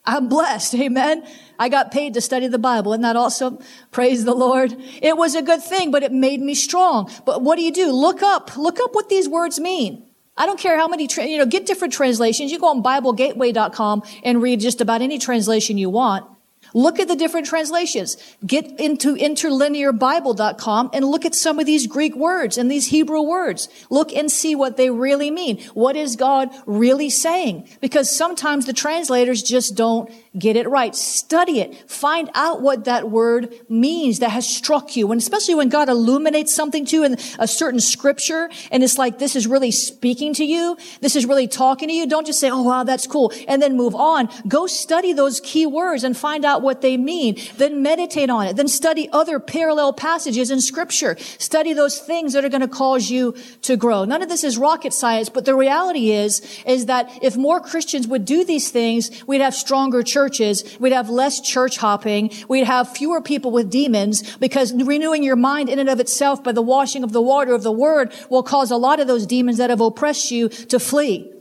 [0.05, 0.73] I'm blessed.
[0.87, 1.23] Amen.
[1.59, 2.93] I got paid to study the Bible.
[2.93, 3.59] Isn't that awesome?
[3.91, 4.75] Praise the Lord.
[5.01, 7.11] It was a good thing, but it made me strong.
[7.25, 7.91] But what do you do?
[7.91, 10.05] Look up, look up what these words mean.
[10.37, 12.49] I don't care how many, tra- you know, get different translations.
[12.49, 16.25] You go on BibleGateway.com and read just about any translation you want.
[16.73, 18.17] Look at the different translations.
[18.45, 23.69] Get into interlinearbible.com and look at some of these Greek words and these Hebrew words.
[23.89, 25.61] Look and see what they really mean.
[25.73, 27.67] What is God really saying?
[27.81, 30.95] Because sometimes the translators just don't get it right.
[30.95, 31.89] Study it.
[31.89, 35.11] Find out what that word means that has struck you.
[35.11, 39.17] And especially when God illuminates something to you in a certain scripture and it's like,
[39.19, 40.77] this is really speaking to you.
[41.01, 42.07] This is really talking to you.
[42.07, 43.33] Don't just say, oh, wow, that's cool.
[43.47, 44.29] And then move on.
[44.47, 47.37] Go study those key words and find out what they mean.
[47.57, 48.55] Then meditate on it.
[48.55, 51.17] Then study other parallel passages in scripture.
[51.37, 54.05] Study those things that are going to cause you to grow.
[54.05, 58.07] None of this is rocket science, but the reality is, is that if more Christians
[58.07, 62.65] would do these things, we'd have stronger churches churches, we'd have less church hopping, we'd
[62.65, 66.61] have fewer people with demons because renewing your mind in and of itself by the
[66.61, 69.69] washing of the water of the word will cause a lot of those demons that
[69.69, 71.31] have oppressed you to flee.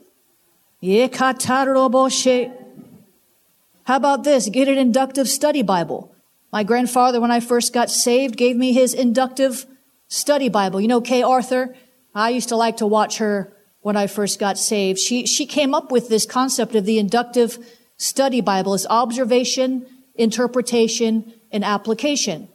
[3.88, 4.51] How about this?
[4.51, 6.14] Get an inductive study Bible.
[6.53, 9.64] My grandfather, when I first got saved, gave me his inductive
[10.09, 10.79] study Bible.
[10.79, 11.74] You know Kay Arthur?
[12.14, 14.98] I used to like to watch her when I first got saved.
[14.98, 17.57] She, she came up with this concept of the inductive
[17.96, 22.51] study Bible is observation, interpretation, and application.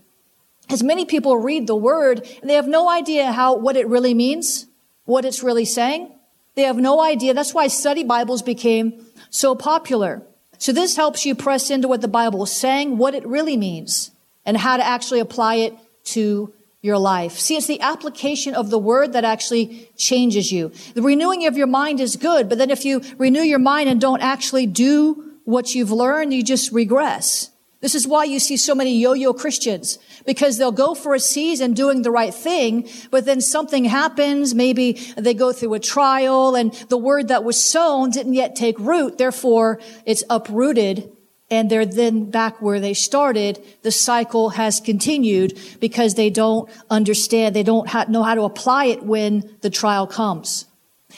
[0.69, 4.13] As many people read the word and they have no idea how, what it really
[4.13, 4.67] means,
[5.05, 6.13] what it's really saying.
[6.53, 7.33] They have no idea.
[7.33, 10.21] That's why study Bibles became so popular.
[10.63, 14.11] So this helps you press into what the Bible is saying, what it really means,
[14.45, 15.75] and how to actually apply it
[16.15, 17.37] to your life.
[17.37, 20.71] See, it's the application of the word that actually changes you.
[20.93, 23.99] The renewing of your mind is good, but then if you renew your mind and
[23.99, 27.49] don't actually do what you've learned, you just regress.
[27.83, 31.73] This is why you see so many yo-yo Christians, because they'll go for a season
[31.73, 34.55] doing the right thing, but then something happens.
[34.55, 38.79] Maybe they go through a trial and the word that was sown didn't yet take
[38.79, 39.17] root.
[39.17, 41.11] Therefore, it's uprooted
[41.51, 43.61] and they're then back where they started.
[43.81, 47.53] The cycle has continued because they don't understand.
[47.53, 50.67] They don't know how to apply it when the trial comes.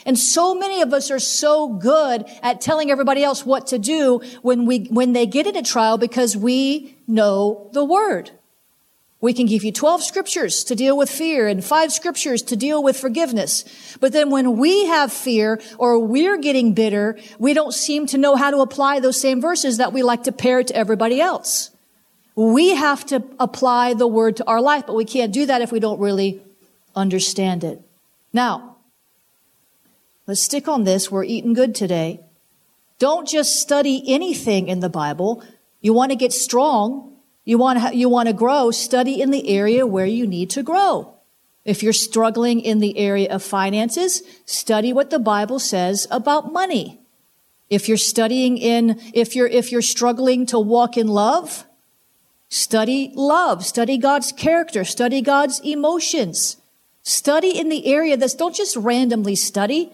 [0.05, 4.21] And so many of us are so good at telling everybody else what to do
[4.41, 8.31] when we, when they get in a trial because we know the word.
[9.21, 12.83] We can give you 12 scriptures to deal with fear and five scriptures to deal
[12.83, 13.97] with forgiveness.
[13.99, 18.35] But then when we have fear or we're getting bitter, we don't seem to know
[18.35, 21.71] how to apply those same verses that we like to parrot to everybody else.
[22.35, 25.71] We have to apply the word to our life, but we can't do that if
[25.71, 26.43] we don't really
[26.95, 27.81] understand it.
[28.33, 28.74] Now,
[30.27, 31.11] Let's stick on this.
[31.11, 32.19] We're eating good today.
[32.97, 35.43] Don't just study anything in the Bible.
[35.81, 37.13] You want to get strong.
[37.43, 38.71] You want you want to grow.
[38.71, 41.13] Study in the area where you need to grow.
[41.63, 46.99] If you're struggling in the area of finances, study what the Bible says about money.
[47.69, 51.65] If you're studying in, if you're, if you're struggling to walk in love,
[52.49, 56.57] study love, study God's character, study God's emotions.
[57.01, 59.91] Study in the area that's, don't just randomly study.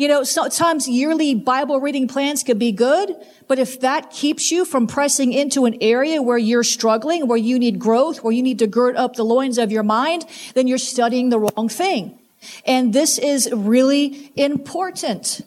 [0.00, 3.14] You know, sometimes yearly Bible reading plans could be good,
[3.48, 7.58] but if that keeps you from pressing into an area where you're struggling, where you
[7.58, 10.78] need growth, where you need to gird up the loins of your mind, then you're
[10.78, 12.18] studying the wrong thing.
[12.64, 15.42] And this is really important.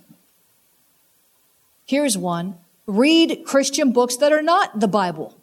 [1.87, 2.55] Here's one.
[2.85, 5.35] Read Christian books that are not the Bible.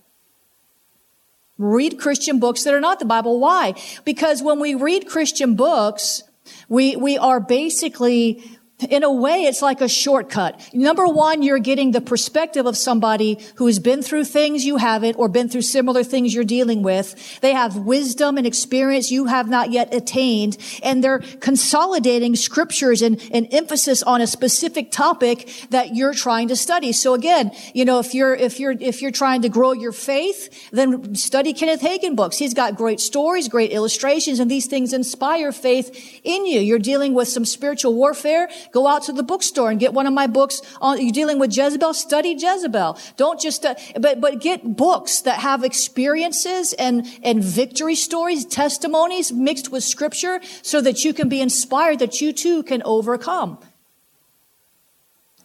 [1.59, 3.41] Read Christian books that are not the Bible.
[3.41, 3.75] Why?
[4.05, 6.23] Because when we read Christian books,
[6.69, 10.61] we, we are basically in a way, it's like a shortcut.
[10.73, 15.29] Number one, you're getting the perspective of somebody who's been through things you haven't or
[15.29, 17.41] been through similar things you're dealing with.
[17.41, 23.21] They have wisdom and experience you have not yet attained, and they're consolidating scriptures and,
[23.33, 26.93] and emphasis on a specific topic that you're trying to study.
[26.93, 30.71] So again, you know, if you're, if you're, if you're trying to grow your faith,
[30.71, 32.39] then study Kenneth Hagin books.
[32.39, 36.61] He's got great stories, great illustrations, and these things inspire faith in you.
[36.61, 40.13] You're dealing with some spiritual warfare Go out to the bookstore and get one of
[40.13, 42.99] my books on, you're dealing with Jezebel, study Jezebel.
[43.17, 49.33] Don't just, uh, but, but get books that have experiences and, and victory stories, testimonies
[49.33, 53.59] mixed with scripture so that you can be inspired that you too can overcome.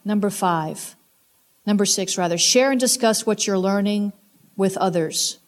[0.04, 0.94] Number five,
[1.66, 4.12] number six rather, share and discuss what you're learning
[4.56, 5.38] with others.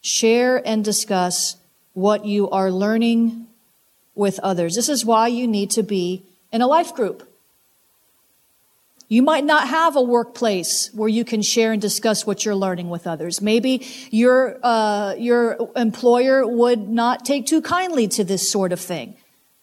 [0.00, 1.56] Share and discuss
[1.92, 3.48] what you are learning
[4.14, 4.76] with others.
[4.76, 7.26] This is why you need to be in a life group.
[9.08, 12.90] You might not have a workplace where you can share and discuss what you're learning
[12.90, 13.42] with others.
[13.42, 19.16] Maybe your uh, your employer would not take too kindly to this sort of thing.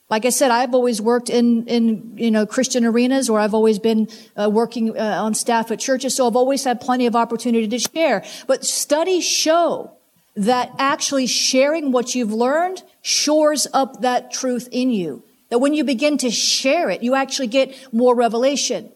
[0.10, 3.80] Like I said, I've always worked in in you know Christian arenas, or I've always
[3.80, 7.69] been uh, working uh, on staff at churches, so I've always had plenty of opportunity
[7.69, 8.26] to share.
[8.47, 9.91] But studies show
[10.36, 15.23] that actually sharing what you've learned shores up that truth in you.
[15.49, 18.91] That when you begin to share it, you actually get more revelation.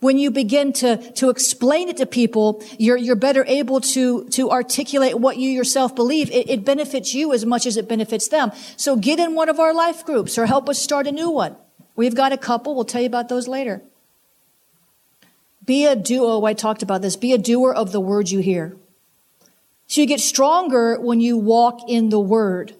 [0.00, 4.50] When you begin to, to explain it to people, you're, you're better able to, to
[4.50, 6.30] articulate what you yourself believe.
[6.30, 8.52] It, it benefits you as much as it benefits them.
[8.76, 11.56] So get in one of our life groups or help us start a new one.
[11.96, 12.74] We've got a couple.
[12.74, 13.80] We'll tell you about those later.
[15.64, 16.26] Be a duo.
[16.26, 17.16] Oh, I talked about this.
[17.16, 18.76] Be a doer of the word you hear.
[19.86, 22.74] So you get stronger when you walk in the word.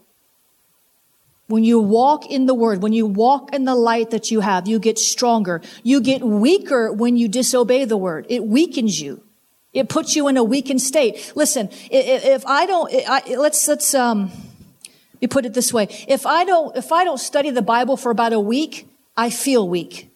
[1.47, 4.67] When you walk in the word, when you walk in the light that you have,
[4.67, 5.61] you get stronger.
[5.83, 8.27] You get weaker when you disobey the word.
[8.31, 9.23] It weakens you.
[9.75, 11.33] It puts you in a weakened state.
[11.35, 12.91] Listen, if I don't,
[13.39, 14.31] let's, let's, um,
[15.21, 15.89] me put it this way.
[16.07, 19.69] If I don't, if I don't study the Bible for about a week, I feel
[19.69, 20.11] weak.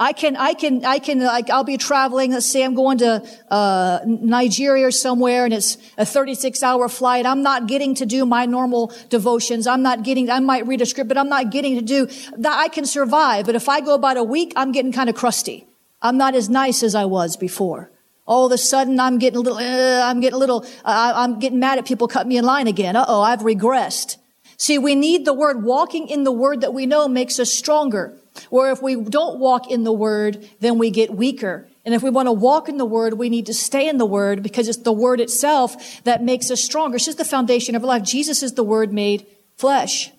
[0.00, 2.30] I can, I can, I can, like, I'll be traveling.
[2.30, 7.26] Let's say I'm going to, uh, Nigeria or somewhere and it's a 36 hour flight.
[7.26, 9.66] I'm not getting to do my normal devotions.
[9.66, 12.06] I'm not getting, I might read a script, but I'm not getting to do
[12.36, 12.58] that.
[12.58, 13.46] I can survive.
[13.46, 15.66] But if I go about a week, I'm getting kind of crusty.
[16.00, 17.90] I'm not as nice as I was before.
[18.24, 21.40] All of a sudden, I'm getting a little, uh, I'm getting a little, uh, I'm
[21.40, 22.94] getting mad at people cut me in line again.
[22.94, 24.16] Uh oh, I've regressed.
[24.58, 25.64] See, we need the word.
[25.64, 28.16] Walking in the word that we know makes us stronger.
[28.50, 31.66] Or if we don't walk in the word, then we get weaker.
[31.84, 34.06] And if we want to walk in the word, we need to stay in the
[34.06, 36.96] word because it's the word itself that makes us stronger.
[36.96, 38.02] It's just the foundation of our life.
[38.02, 40.12] Jesus is the word made flesh.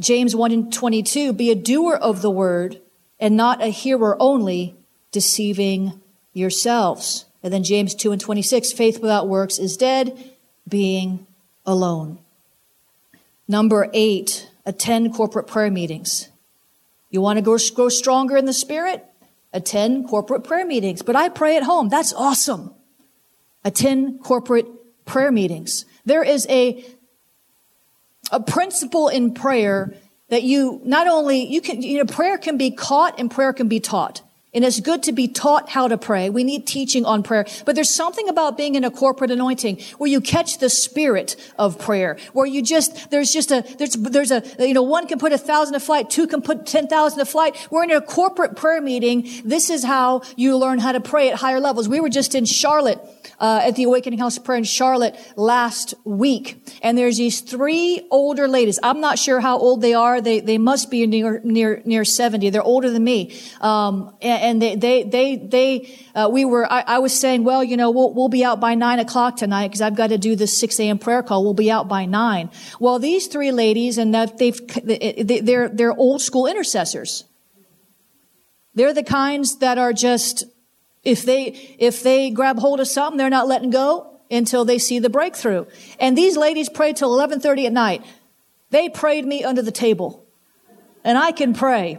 [0.00, 2.80] James 1 and 22, be a doer of the word
[3.18, 4.76] and not a hearer only,
[5.10, 6.00] deceiving
[6.32, 7.24] yourselves.
[7.42, 10.32] And then James 2 and 26, faith without works is dead,
[10.68, 11.26] being
[11.66, 12.18] alone.
[13.46, 16.28] Number eight, attend corporate prayer meetings.
[17.10, 19.04] You want to grow, grow stronger in the spirit?
[19.52, 21.02] Attend corporate prayer meetings.
[21.02, 21.88] But I pray at home.
[21.88, 22.74] That's awesome.
[23.64, 24.66] Attend corporate
[25.06, 25.86] prayer meetings.
[26.04, 26.84] There is a,
[28.30, 29.94] a principle in prayer
[30.28, 33.68] that you not only, you can, you know, prayer can be caught and prayer can
[33.68, 34.20] be taught.
[34.54, 36.30] And it's good to be taught how to pray.
[36.30, 37.44] We need teaching on prayer.
[37.66, 41.78] But there's something about being in a corporate anointing where you catch the spirit of
[41.78, 45.32] prayer, where you just, there's just a, there's, there's a, you know, one can put
[45.32, 47.68] a thousand to flight, two can put 10,000 to flight.
[47.70, 49.28] We're in a corporate prayer meeting.
[49.44, 51.86] This is how you learn how to pray at higher levels.
[51.86, 53.00] We were just in Charlotte,
[53.40, 56.78] uh, at the Awakening House of Prayer in Charlotte last week.
[56.82, 58.78] And there's these three older ladies.
[58.82, 60.20] I'm not sure how old they are.
[60.20, 62.50] They, they must be near, near, near 70.
[62.50, 63.38] They're older than me.
[63.60, 67.76] Um, and, they, they, they, they, uh, we were, I, I, was saying, well, you
[67.76, 70.58] know, we'll, we'll be out by nine o'clock tonight because I've got to do this
[70.58, 70.98] 6 a.m.
[70.98, 71.44] prayer call.
[71.44, 72.50] We'll be out by nine.
[72.80, 77.24] Well, these three ladies and that they've, they're, they're old school intercessors.
[78.74, 80.44] They're the kinds that are just,
[81.08, 84.98] if they, if they grab hold of something, they're not letting go until they see
[84.98, 85.64] the breakthrough.
[85.98, 88.04] And these ladies prayed till 1130 at night.
[88.70, 90.26] They prayed me under the table.
[91.04, 91.98] And I can pray.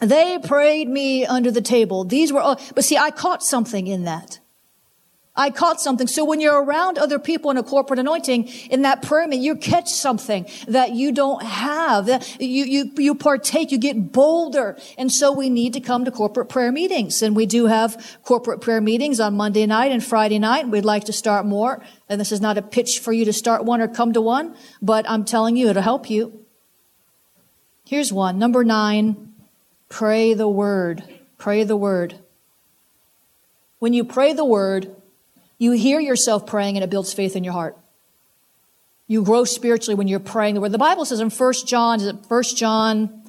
[0.00, 2.04] They prayed me under the table.
[2.04, 4.39] These were, all, but see, I caught something in that.
[5.36, 6.08] I caught something.
[6.08, 9.54] So when you're around other people in a corporate anointing, in that prayer meeting, you
[9.54, 12.08] catch something that you don't have.
[12.40, 14.76] You, you, you partake, you get bolder.
[14.98, 17.22] And so we need to come to corporate prayer meetings.
[17.22, 20.68] And we do have corporate prayer meetings on Monday night and Friday night.
[20.68, 21.82] We'd like to start more.
[22.08, 24.56] And this is not a pitch for you to start one or come to one,
[24.82, 26.44] but I'm telling you, it'll help you.
[27.86, 28.38] Here's one.
[28.38, 29.32] Number nine.
[29.88, 31.02] Pray the word.
[31.38, 32.18] Pray the word.
[33.78, 34.94] When you pray the word,
[35.60, 37.76] you hear yourself praying and it builds faith in your heart.
[39.06, 40.72] You grow spiritually when you're praying the word.
[40.72, 43.22] The Bible says in 1 John, is it 1 John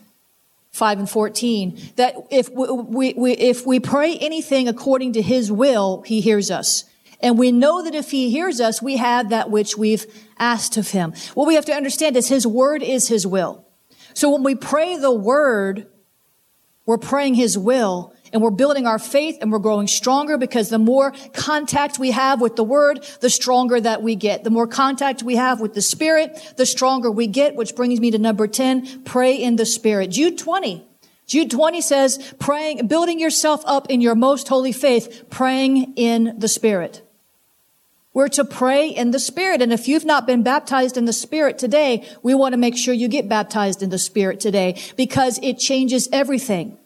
[0.72, 6.04] 5 and 14, that if we, we, if we pray anything according to his will,
[6.04, 6.86] he hears us.
[7.20, 10.06] And we know that if he hears us, we have that which we've
[10.40, 11.14] asked of him.
[11.34, 13.68] What we have to understand is his word is his will.
[14.14, 15.88] So when we pray the word,
[16.86, 20.80] we're praying His will and we're building our faith and we're growing stronger because the
[20.80, 24.44] more contact we have with the Word, the stronger that we get.
[24.44, 28.12] The more contact we have with the Spirit, the stronger we get, which brings me
[28.12, 30.12] to number 10, pray in the Spirit.
[30.12, 30.88] Jude 20.
[31.28, 36.50] Jude 20 says, praying, building yourself up in your most holy faith, praying in the
[36.50, 37.02] Spirit.
[38.14, 39.62] We're to pray in the Spirit.
[39.62, 42.94] And if you've not been baptized in the Spirit today, we want to make sure
[42.94, 46.78] you get baptized in the Spirit today because it changes everything.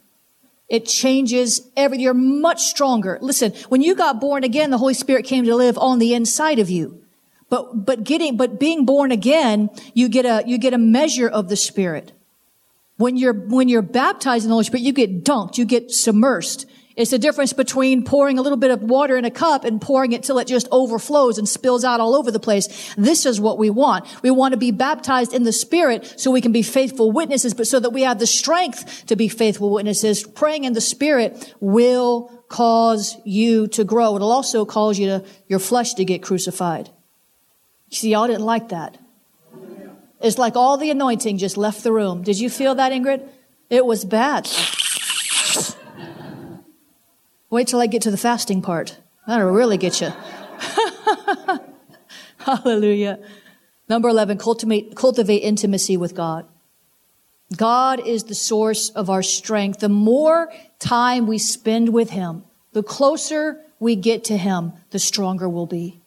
[0.68, 3.18] It changes every, you're much stronger.
[3.20, 6.58] Listen, when you got born again, the Holy Spirit came to live on the inside
[6.58, 7.02] of you.
[7.48, 11.48] But, but getting, but being born again, you get a, you get a measure of
[11.48, 12.12] the Spirit.
[12.96, 16.66] When you're, when you're baptized in the Holy Spirit, you get dunked, you get submersed.
[16.96, 20.12] It's the difference between pouring a little bit of water in a cup and pouring
[20.12, 22.94] it till it just overflows and spills out all over the place.
[22.96, 24.06] This is what we want.
[24.22, 27.66] We want to be baptized in the Spirit so we can be faithful witnesses, but
[27.66, 30.26] so that we have the strength to be faithful witnesses.
[30.26, 34.16] Praying in the Spirit will cause you to grow.
[34.16, 36.88] It'll also cause you to, your flesh to get crucified.
[37.90, 38.96] See, y'all didn't like that.
[40.22, 42.22] It's like all the anointing just left the room.
[42.22, 43.28] Did you feel that, Ingrid?
[43.68, 44.48] It was bad.
[47.50, 48.98] Wait till I get to the fasting part.
[49.26, 50.12] That'll really get you.
[52.38, 53.18] Hallelujah.
[53.88, 56.46] Number 11, cultivate, cultivate intimacy with God.
[57.56, 59.80] God is the source of our strength.
[59.80, 65.48] The more time we spend with Him, the closer we get to Him, the stronger
[65.48, 66.00] we'll be.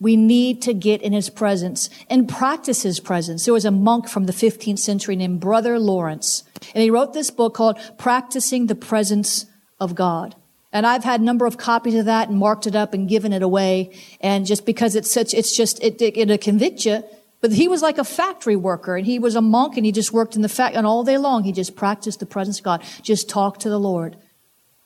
[0.00, 3.44] We need to get in His presence and practice His presence.
[3.44, 7.30] There was a monk from the 15th century named Brother Lawrence, and he wrote this
[7.30, 9.46] book called Practicing the Presence
[9.78, 10.34] of God.
[10.72, 13.32] And I've had a number of copies of that and marked it up and given
[13.32, 13.96] it away.
[14.20, 17.02] And just because it's such, it's just, it, it, it'll convict you.
[17.40, 20.12] But he was like a factory worker and he was a monk and he just
[20.12, 22.82] worked in the factory and all day long he just practiced the presence of God.
[23.02, 24.16] Just talk to the Lord.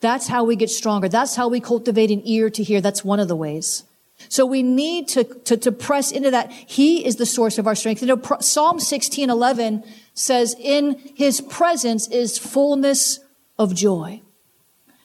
[0.01, 1.09] That's how we get stronger.
[1.09, 2.81] That's how we cultivate an ear to hear.
[2.81, 3.85] That's one of the ways.
[4.29, 6.51] So we need to, to, to press into that.
[6.53, 8.03] He is the source of our strength.
[8.03, 13.21] You know, Psalm 16, 11 says, in his presence is fullness
[13.59, 14.21] of joy.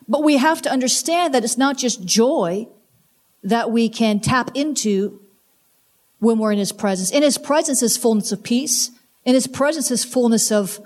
[0.08, 2.68] But we have to understand that it's not just joy
[3.44, 5.20] that we can tap into
[6.20, 7.12] when we're in His presence.
[7.12, 8.92] In His presence is fullness of peace.
[9.24, 10.80] In His presence is fullness of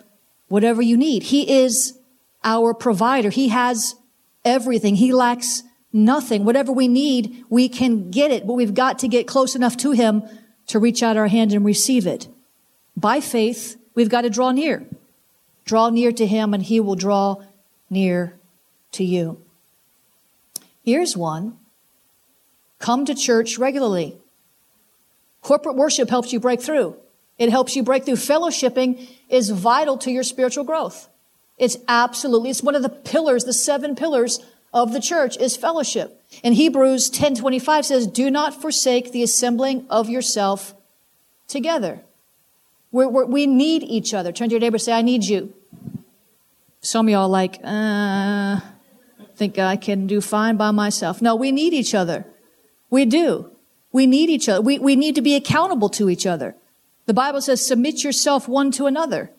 [0.47, 1.23] whatever you need.
[1.23, 1.97] He is
[2.43, 3.29] our provider.
[3.29, 3.95] He has
[4.45, 4.95] everything.
[4.95, 6.45] He lacks nothing.
[6.45, 9.91] Whatever we need, we can get it, but we've got to get close enough to
[9.91, 10.23] Him
[10.67, 12.27] to reach out our hand and receive it.
[12.95, 14.85] By faith, we've got to draw near.
[15.65, 17.43] Draw near to Him and He will draw
[17.89, 18.38] near
[18.93, 19.41] to you.
[20.83, 21.57] Here's one.
[22.79, 24.17] Come to church regularly.
[25.41, 26.95] Corporate worship helps you break through.
[27.37, 28.15] It helps you break through.
[28.15, 31.07] Fellowshipping is vital to your spiritual growth.
[31.57, 34.39] It's absolutely, it's one of the pillars, the seven pillars
[34.73, 36.21] of the church is fellowship.
[36.43, 40.73] And Hebrews 10:25 says, "Do not forsake the assembling of yourself
[41.47, 42.01] together."
[42.91, 44.31] We're, we're, we need each other.
[44.31, 45.53] Turn to your neighbor and say, "I need you."
[46.81, 48.59] Some of y'all like, uh,
[49.39, 51.21] think I can do fine by myself.
[51.21, 52.25] No, we need each other.
[52.89, 53.49] We do.
[53.91, 54.61] We need each other.
[54.61, 56.55] We, we need to be accountable to each other.
[57.05, 59.31] The Bible says, submit yourself one to another.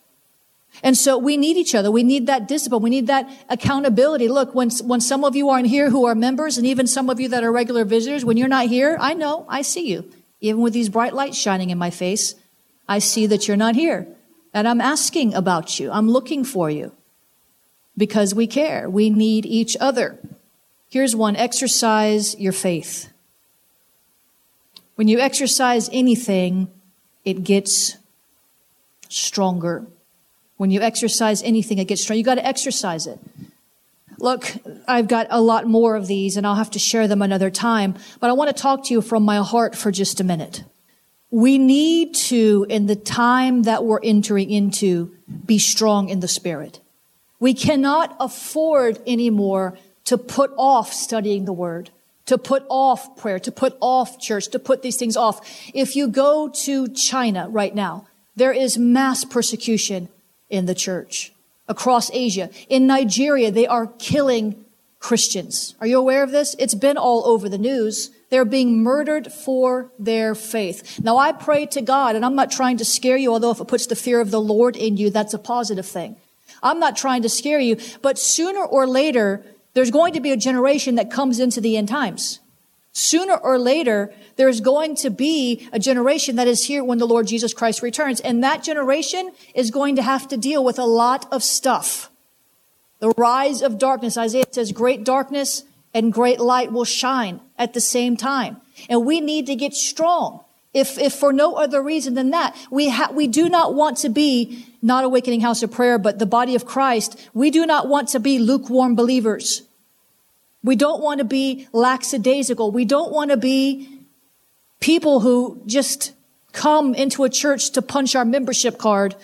[0.83, 1.91] And so we need each other.
[1.91, 2.83] We need that discipline.
[2.83, 4.29] We need that accountability.
[4.29, 7.21] Look, when, when some of you aren't here who are members and even some of
[7.21, 10.11] you that are regular visitors, when you're not here, I know, I see you.
[10.41, 12.35] Even with these bright lights shining in my face,
[12.89, 14.09] I see that you're not here.
[14.55, 15.91] And I'm asking about you.
[15.91, 16.93] I'm looking for you
[18.01, 18.89] because we care.
[18.89, 20.19] We need each other.
[20.89, 21.37] Here's one.
[21.37, 23.13] Exercise your faith.
[24.95, 26.69] When you exercise anything,
[27.27, 27.99] it gets
[29.11, 29.87] stronger.
[30.57, 32.17] When you exercise anything, it gets stronger.
[32.17, 33.21] You got to exercise it.
[34.19, 34.51] Look,
[34.89, 37.97] I've got a lot more of these and I'll have to share them another time,
[38.19, 40.65] but I want to talk to you from my heart for just a minute.
[41.31, 46.81] We need to, in the time that we're entering into, be strong in the spirit.
[47.41, 51.91] We cannot afford anymore to put off studying the word,
[52.27, 55.41] to put off prayer, to put off church, to put these things off.
[55.75, 60.09] If you go to China right now, there is mass persecution
[60.49, 61.33] in the church
[61.67, 62.51] across Asia.
[62.69, 64.65] In Nigeria, they are killing
[64.99, 65.75] Christians.
[65.81, 66.55] Are you aware of this?
[66.59, 68.11] It's been all over the news.
[68.29, 71.01] They're being murdered for their faith.
[71.03, 73.69] Now I pray to God, and I'm not trying to scare you, although if it
[73.69, 76.17] puts the fear of the Lord in you, that's a positive thing.
[76.63, 79.45] I'm not trying to scare you, but sooner or later,
[79.75, 82.41] there's going to be a generation that comes into the end times.
[82.93, 87.27] Sooner or later, there's going to be a generation that is here when the Lord
[87.27, 88.21] Jesus Christ returns.
[88.21, 92.11] And that generation is going to have to deal with a lot of stuff.
[92.99, 94.19] The rise of darkness.
[94.19, 95.63] Isaiah says great darkness
[95.95, 98.61] and great light will shine at the same time.
[98.89, 100.45] And we need to get strong.
[100.73, 104.09] If, if for no other reason than that, we ha- we do not want to
[104.09, 107.29] be not awakening house of prayer, but the body of Christ.
[107.35, 109.63] We do not want to be lukewarm believers.
[110.63, 112.71] We don't want to be lackadaisical.
[112.71, 114.01] We don't want to be
[114.79, 116.13] people who just
[116.53, 119.17] come into a church to punch our membership card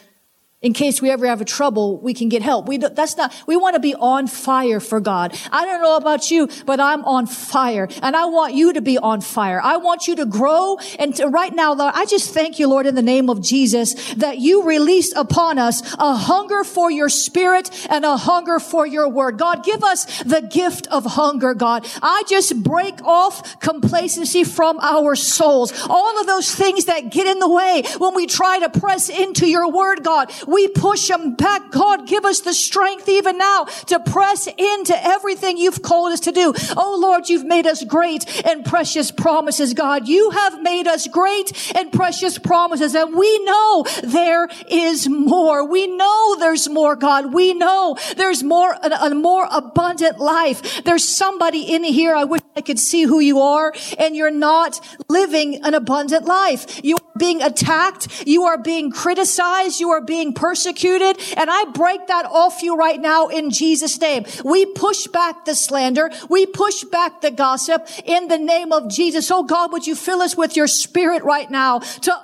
[0.62, 2.66] in case we ever have a trouble, we can get help.
[2.66, 5.38] We that's not, we want to be on fire for God.
[5.52, 8.96] I don't know about you, but I'm on fire and I want you to be
[8.96, 9.60] on fire.
[9.62, 10.78] I want you to grow.
[10.98, 14.14] And to, right now, Lord, I just thank you, Lord, in the name of Jesus,
[14.14, 19.10] that you released upon us a hunger for your spirit and a hunger for your
[19.10, 19.38] word.
[19.38, 21.86] God, give us the gift of hunger, God.
[22.00, 25.72] I just break off complacency from our souls.
[25.86, 29.46] All of those things that get in the way when we try to press into
[29.46, 30.32] your word, God.
[30.46, 31.70] We push them back.
[31.70, 36.32] God, give us the strength even now to press into everything you've called us to
[36.32, 36.54] do.
[36.76, 40.08] Oh Lord, you've made us great and precious promises, God.
[40.08, 45.68] You have made us great and precious promises and we know there is more.
[45.68, 47.32] We know there's more, God.
[47.32, 50.84] We know there's more, a, a more abundant life.
[50.84, 52.14] There's somebody in here.
[52.14, 56.82] I wish I could see who you are and you're not living an abundant life.
[56.84, 58.26] You being attacked.
[58.26, 59.80] You are being criticized.
[59.80, 61.18] You are being persecuted.
[61.36, 64.24] And I break that off you right now in Jesus name.
[64.44, 66.10] We push back the slander.
[66.28, 69.30] We push back the gossip in the name of Jesus.
[69.30, 72.14] Oh God, would you fill us with your spirit right now to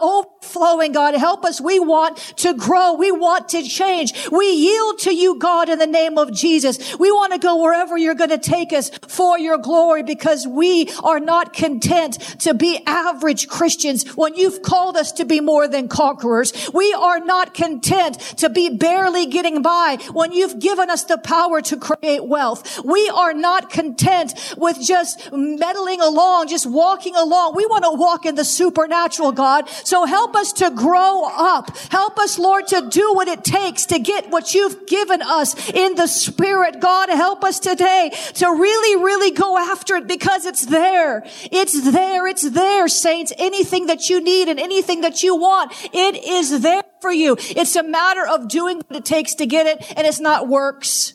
[0.42, 1.14] overflowing, God.
[1.14, 1.60] Help us.
[1.60, 2.94] We want to grow.
[2.94, 4.28] We want to change.
[4.30, 6.98] We yield to you, God, in the name of Jesus.
[6.98, 10.90] We want to go wherever you're going to take us for your glory because we
[11.02, 15.88] are not content to be average Christians when you've called us to be more than
[15.88, 16.52] conquerors.
[16.72, 21.60] We are not content to be barely getting by when you've given us the power
[21.62, 22.84] to create wealth.
[22.84, 27.54] We are not content with just meddling along, just walking along.
[27.54, 29.68] We want to walk in the supernatural, God.
[29.84, 31.76] So help us to grow up.
[31.90, 35.94] Help us, Lord, to do what it takes to get what you've given us in
[35.94, 36.80] the spirit.
[36.80, 41.22] God, help us today to really, really go after it because it's there.
[41.50, 42.26] It's there.
[42.26, 43.32] It's there, saints.
[43.38, 47.36] Anything that you need and anything that you want, it is there for you.
[47.38, 51.14] It's a matter of doing what it takes to get it, and it's not works.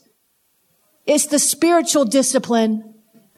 [1.06, 2.97] It's the spiritual discipline.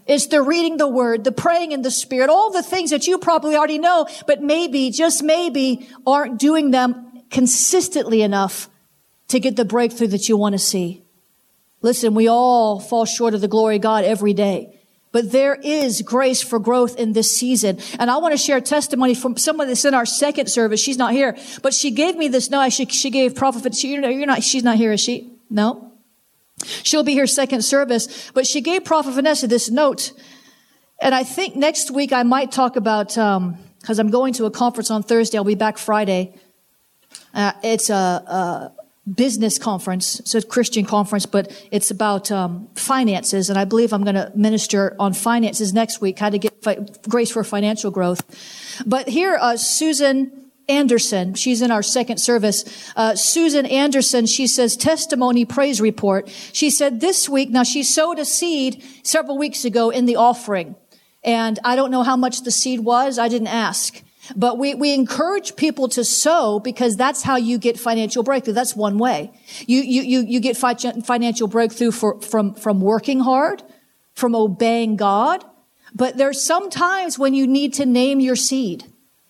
[0.10, 3.20] It's the reading the word, the praying in the spirit, all the things that you
[3.20, 8.72] probably already know, but maybe, just maybe, aren't doing them consistently enough
[9.28, 11.04] to get the breakthrough that you want to see.
[11.84, 14.80] Listen, we all fall short of the glory of God every day.
[15.12, 17.78] But there is grace for growth in this season.
[18.00, 20.80] And I want to share testimony from someone that's in our second service.
[20.80, 22.74] She's not here, but she gave me this note.
[22.74, 25.32] She, she gave Prophet, she, you're not, she's not here, is she?
[25.52, 25.89] No.
[26.64, 30.12] She'll be here second service, but she gave Prophet Vanessa this note.
[31.02, 34.52] And I think next week I might talk about, um, cause I'm going to a
[34.52, 35.38] conference on Thursday.
[35.38, 36.36] I'll be back Friday.
[37.34, 38.72] Uh, it's a, a,
[39.16, 40.20] business conference.
[40.20, 43.50] It's a Christian conference, but it's about um, finances.
[43.50, 46.86] And I believe I'm going to minister on finances next week, how to get fi-
[47.08, 48.22] grace for financial growth.
[48.86, 50.39] But here, uh, Susan
[50.70, 52.64] Anderson, she's in our second service.
[52.96, 56.30] Uh, Susan Anderson, she says testimony praise report.
[56.54, 60.76] She said this week, now she sowed a seed several weeks ago in the offering.
[61.24, 63.18] And I don't know how much the seed was.
[63.20, 64.02] I didn't ask.
[64.36, 68.54] But we, we encourage people to sow because that's how you get financial breakthrough.
[68.54, 69.32] That's one way.
[69.66, 73.64] You, you, you, you get financial breakthrough for, from, from working hard,
[74.14, 75.44] from obeying God.
[75.96, 78.86] But there's some times when you need to name your seed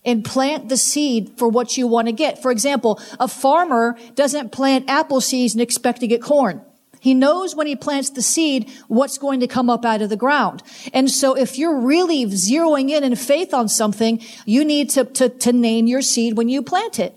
[0.05, 2.41] and plant the seed for what you want to get.
[2.41, 6.61] For example, a farmer doesn't plant apple seeds and expect to get corn.
[7.01, 10.17] He knows when he plants the seed what's going to come up out of the
[10.17, 10.61] ground.
[10.93, 15.29] And so if you're really zeroing in in faith on something, you need to, to,
[15.29, 17.15] to name your seed when you plant it.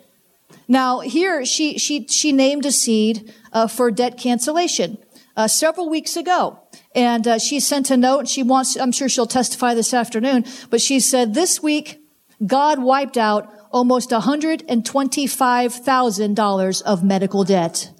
[0.68, 4.98] Now here she, she, she named a seed uh, for debt cancellation
[5.36, 6.60] uh, several weeks ago.
[6.94, 8.28] And uh, she sent a note.
[8.28, 12.01] She wants, I'm sure she'll testify this afternoon, but she said this week,
[12.46, 17.92] God wiped out almost $125,000 of medical debt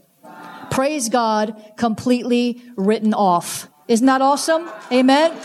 [0.73, 3.69] praise God, completely written off.
[3.89, 4.71] Isn't that awesome?
[4.91, 5.39] Amen.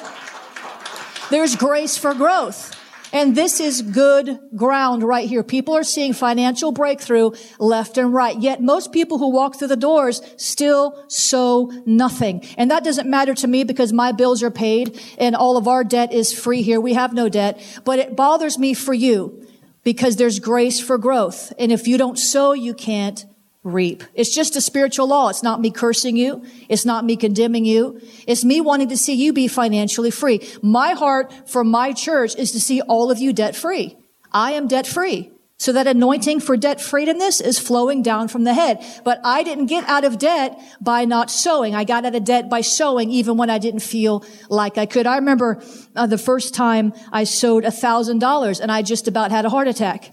[1.30, 2.76] There's grace for growth.
[3.14, 5.43] And this is good ground right here.
[5.43, 8.38] People are seeing financial breakthrough left and right.
[8.38, 12.45] Yet most people who walk through the doors still sow nothing.
[12.58, 15.84] And that doesn't matter to me because my bills are paid and all of our
[15.84, 16.82] debt is free here.
[16.82, 17.62] We have no debt.
[17.86, 19.45] But it bothers me for you
[19.84, 21.53] because there's grace for growth.
[21.58, 23.26] And if you don't sow, you can't
[23.68, 24.03] reap.
[24.13, 25.30] It's just a spiritual law.
[25.30, 26.43] It's not me cursing you.
[26.70, 27.99] It's not me condemning you.
[28.26, 30.47] It's me wanting to see you be financially free.
[30.61, 33.97] My heart for my church is to see all of you debt free.
[34.32, 35.32] I am debt free.
[35.59, 38.86] So that anointing for debt freedomness is flowing down from the head.
[39.03, 41.74] But I didn't get out of debt by not sowing.
[41.74, 45.07] I got out of debt by sowing even when I didn't feel like I could.
[45.07, 45.61] I remember
[45.95, 49.49] uh, the first time I sowed a thousand dollars and I just about had a
[49.49, 50.11] heart attack.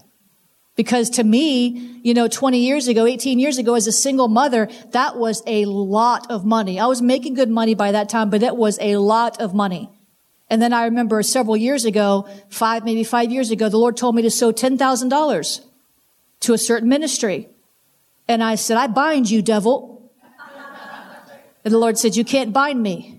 [0.75, 4.67] Because to me, you know, 20 years ago, 18 years ago, as a single mother,
[4.91, 6.79] that was a lot of money.
[6.79, 9.89] I was making good money by that time, but it was a lot of money.
[10.49, 14.15] And then I remember several years ago, five, maybe five years ago, the Lord told
[14.15, 15.65] me to sow $10,000
[16.41, 17.49] to a certain ministry.
[18.27, 20.11] And I said, I bind you, devil.
[21.63, 23.14] And the Lord said, you can't bind me.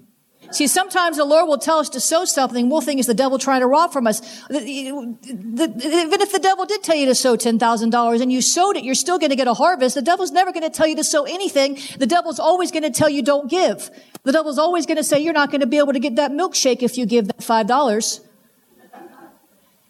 [0.50, 2.70] See, sometimes the Lord will tell us to sow something.
[2.70, 4.20] We'll think it's the devil trying to rob from us.
[4.50, 8.94] even if the devil did tell you to sow $10,000 and you sowed it, you're
[8.94, 9.94] still going to get a harvest.
[9.94, 11.78] The devil's never going to tell you to sow anything.
[11.98, 13.90] The devil's always going to tell you don't give.
[14.22, 16.30] The devil's always going to say you're not going to be able to get that
[16.30, 18.20] milkshake if you give that $5.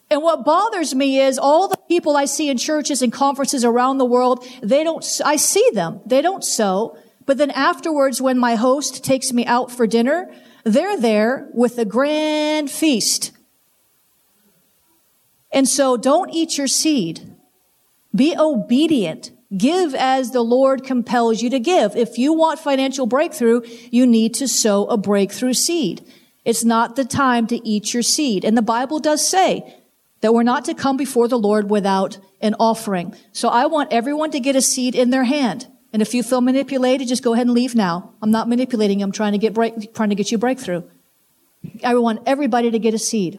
[0.09, 3.99] And what bothers me is all the people I see in churches and conferences around
[3.99, 6.01] the world, they don't, I see them.
[6.07, 6.97] They don't sow.
[7.25, 10.33] But then afterwards, when my host takes me out for dinner,
[10.67, 13.31] they're there with a grand feast.
[15.53, 17.33] And so don't eat your seed.
[18.13, 19.31] Be obedient.
[19.57, 21.95] Give as the Lord compels you to give.
[21.95, 23.61] If you want financial breakthrough,
[23.93, 26.05] you need to sow a breakthrough seed.
[26.45, 28.45] It's not the time to eat your seed.
[28.45, 29.73] And the Bible does say
[30.21, 33.15] that we're not to come before the Lord without an offering.
[33.31, 35.69] So I want everyone to get a seed in their hand.
[35.97, 38.13] And if you feel manipulated, just go ahead and leave now.
[38.21, 39.07] I'm not manipulating you.
[39.07, 40.83] I'm trying to get break, trying to get you breakthrough.
[41.83, 43.39] I want everybody to get a seed.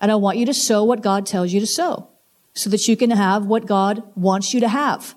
[0.00, 2.08] And I want you to sow what God tells you to sow
[2.54, 5.14] so that you can have what God wants you to have.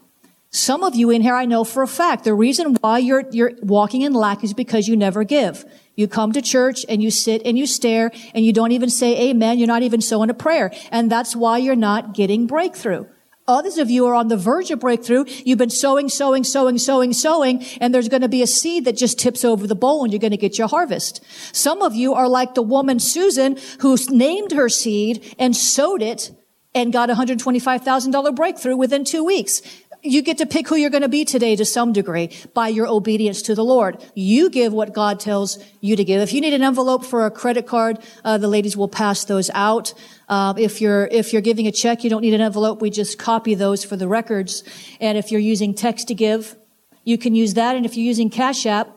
[0.49, 3.53] Some of you in here, I know for a fact, the reason why you're, you're
[3.61, 5.63] walking in lack is because you never give.
[5.95, 9.29] You come to church and you sit and you stare and you don't even say
[9.29, 9.59] amen.
[9.59, 10.73] You're not even sowing a prayer.
[10.91, 13.05] And that's why you're not getting breakthrough.
[13.51, 15.25] Others of you are on the verge of breakthrough.
[15.45, 18.97] You've been sowing, sowing, sowing, sowing, sowing, and there's going to be a seed that
[18.97, 21.23] just tips over the bowl and you're going to get your harvest.
[21.53, 26.31] Some of you are like the woman Susan who named her seed and sowed it
[26.73, 29.61] and got a $125,000 breakthrough within two weeks.
[30.03, 32.87] You get to pick who you're going to be today to some degree by your
[32.87, 34.03] obedience to the Lord.
[34.15, 36.21] You give what God tells you to give.
[36.21, 39.49] If you need an envelope for a credit card, uh, the ladies will pass those
[39.53, 39.93] out.
[40.27, 42.81] Uh, if you're if you're giving a check, you don't need an envelope.
[42.81, 44.63] We just copy those for the records.
[44.99, 46.55] And if you're using text to give,
[47.03, 47.75] you can use that.
[47.75, 48.89] And if you're using Cash App,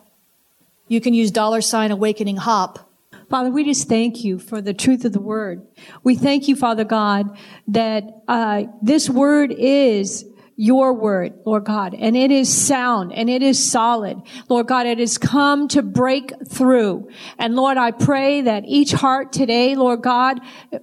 [0.89, 2.91] you can use dollar sign Awakening Hop.
[3.31, 5.67] Father, we just thank you for the truth of the word.
[6.03, 7.37] We thank you, Father God,
[7.69, 10.25] that uh, this word is
[10.57, 14.23] your word, Lord God, and it is sound and it is solid.
[14.49, 17.09] Lord God, it has come to break through.
[17.39, 20.41] And Lord, I pray that each heart today, Lord God,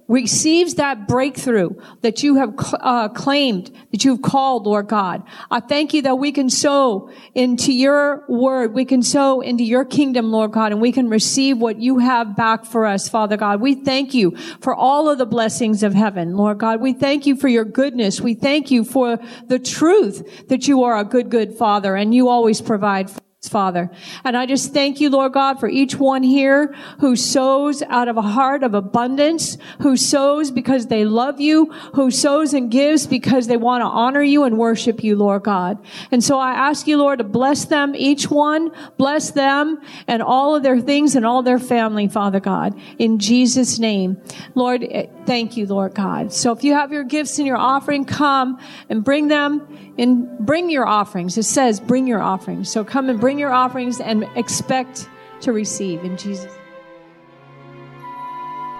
[0.08, 1.70] receives that breakthrough
[2.02, 5.22] that you have uh, claimed, that you've called, Lord God.
[5.50, 8.74] I thank you that we can sow into your word.
[8.74, 12.36] We can sow into your kingdom, Lord God, and we can receive what you have
[12.36, 13.62] back for us, Father God.
[13.62, 16.80] We thank you for all of the blessings of heaven, Lord God.
[16.80, 18.20] We thank you for your goodness.
[18.20, 22.28] We thank you for the truth that you are a good, good father and you
[22.28, 23.10] always provide
[23.48, 23.90] Father.
[24.22, 28.16] And I just thank you, Lord God, for each one here who sows out of
[28.16, 33.48] a heart of abundance, who sows because they love you, who sows and gives because
[33.48, 35.84] they want to honor you and worship you, Lord God.
[36.12, 40.54] And so I ask you, Lord, to bless them, each one, bless them and all
[40.54, 44.22] of their things and all their family, Father God, in Jesus' name.
[44.54, 46.32] Lord, eh, thank you, Lord God.
[46.32, 49.66] So if you have your gifts and your offering, come and bring them
[49.98, 51.36] and bring your offerings.
[51.38, 52.70] It says bring your offerings.
[52.70, 55.08] So come and bring your offerings and expect
[55.40, 56.52] to receive in Jesus.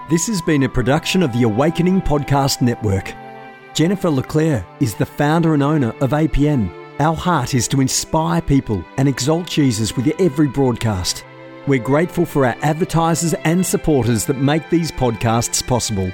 [0.09, 3.13] This has been a production of the Awakening Podcast Network.
[3.73, 6.71] Jennifer LeClaire is the founder and owner of APN.
[6.99, 11.25] Our heart is to inspire people and exalt Jesus with every broadcast.
[11.65, 16.11] We're grateful for our advertisers and supporters that make these podcasts possible.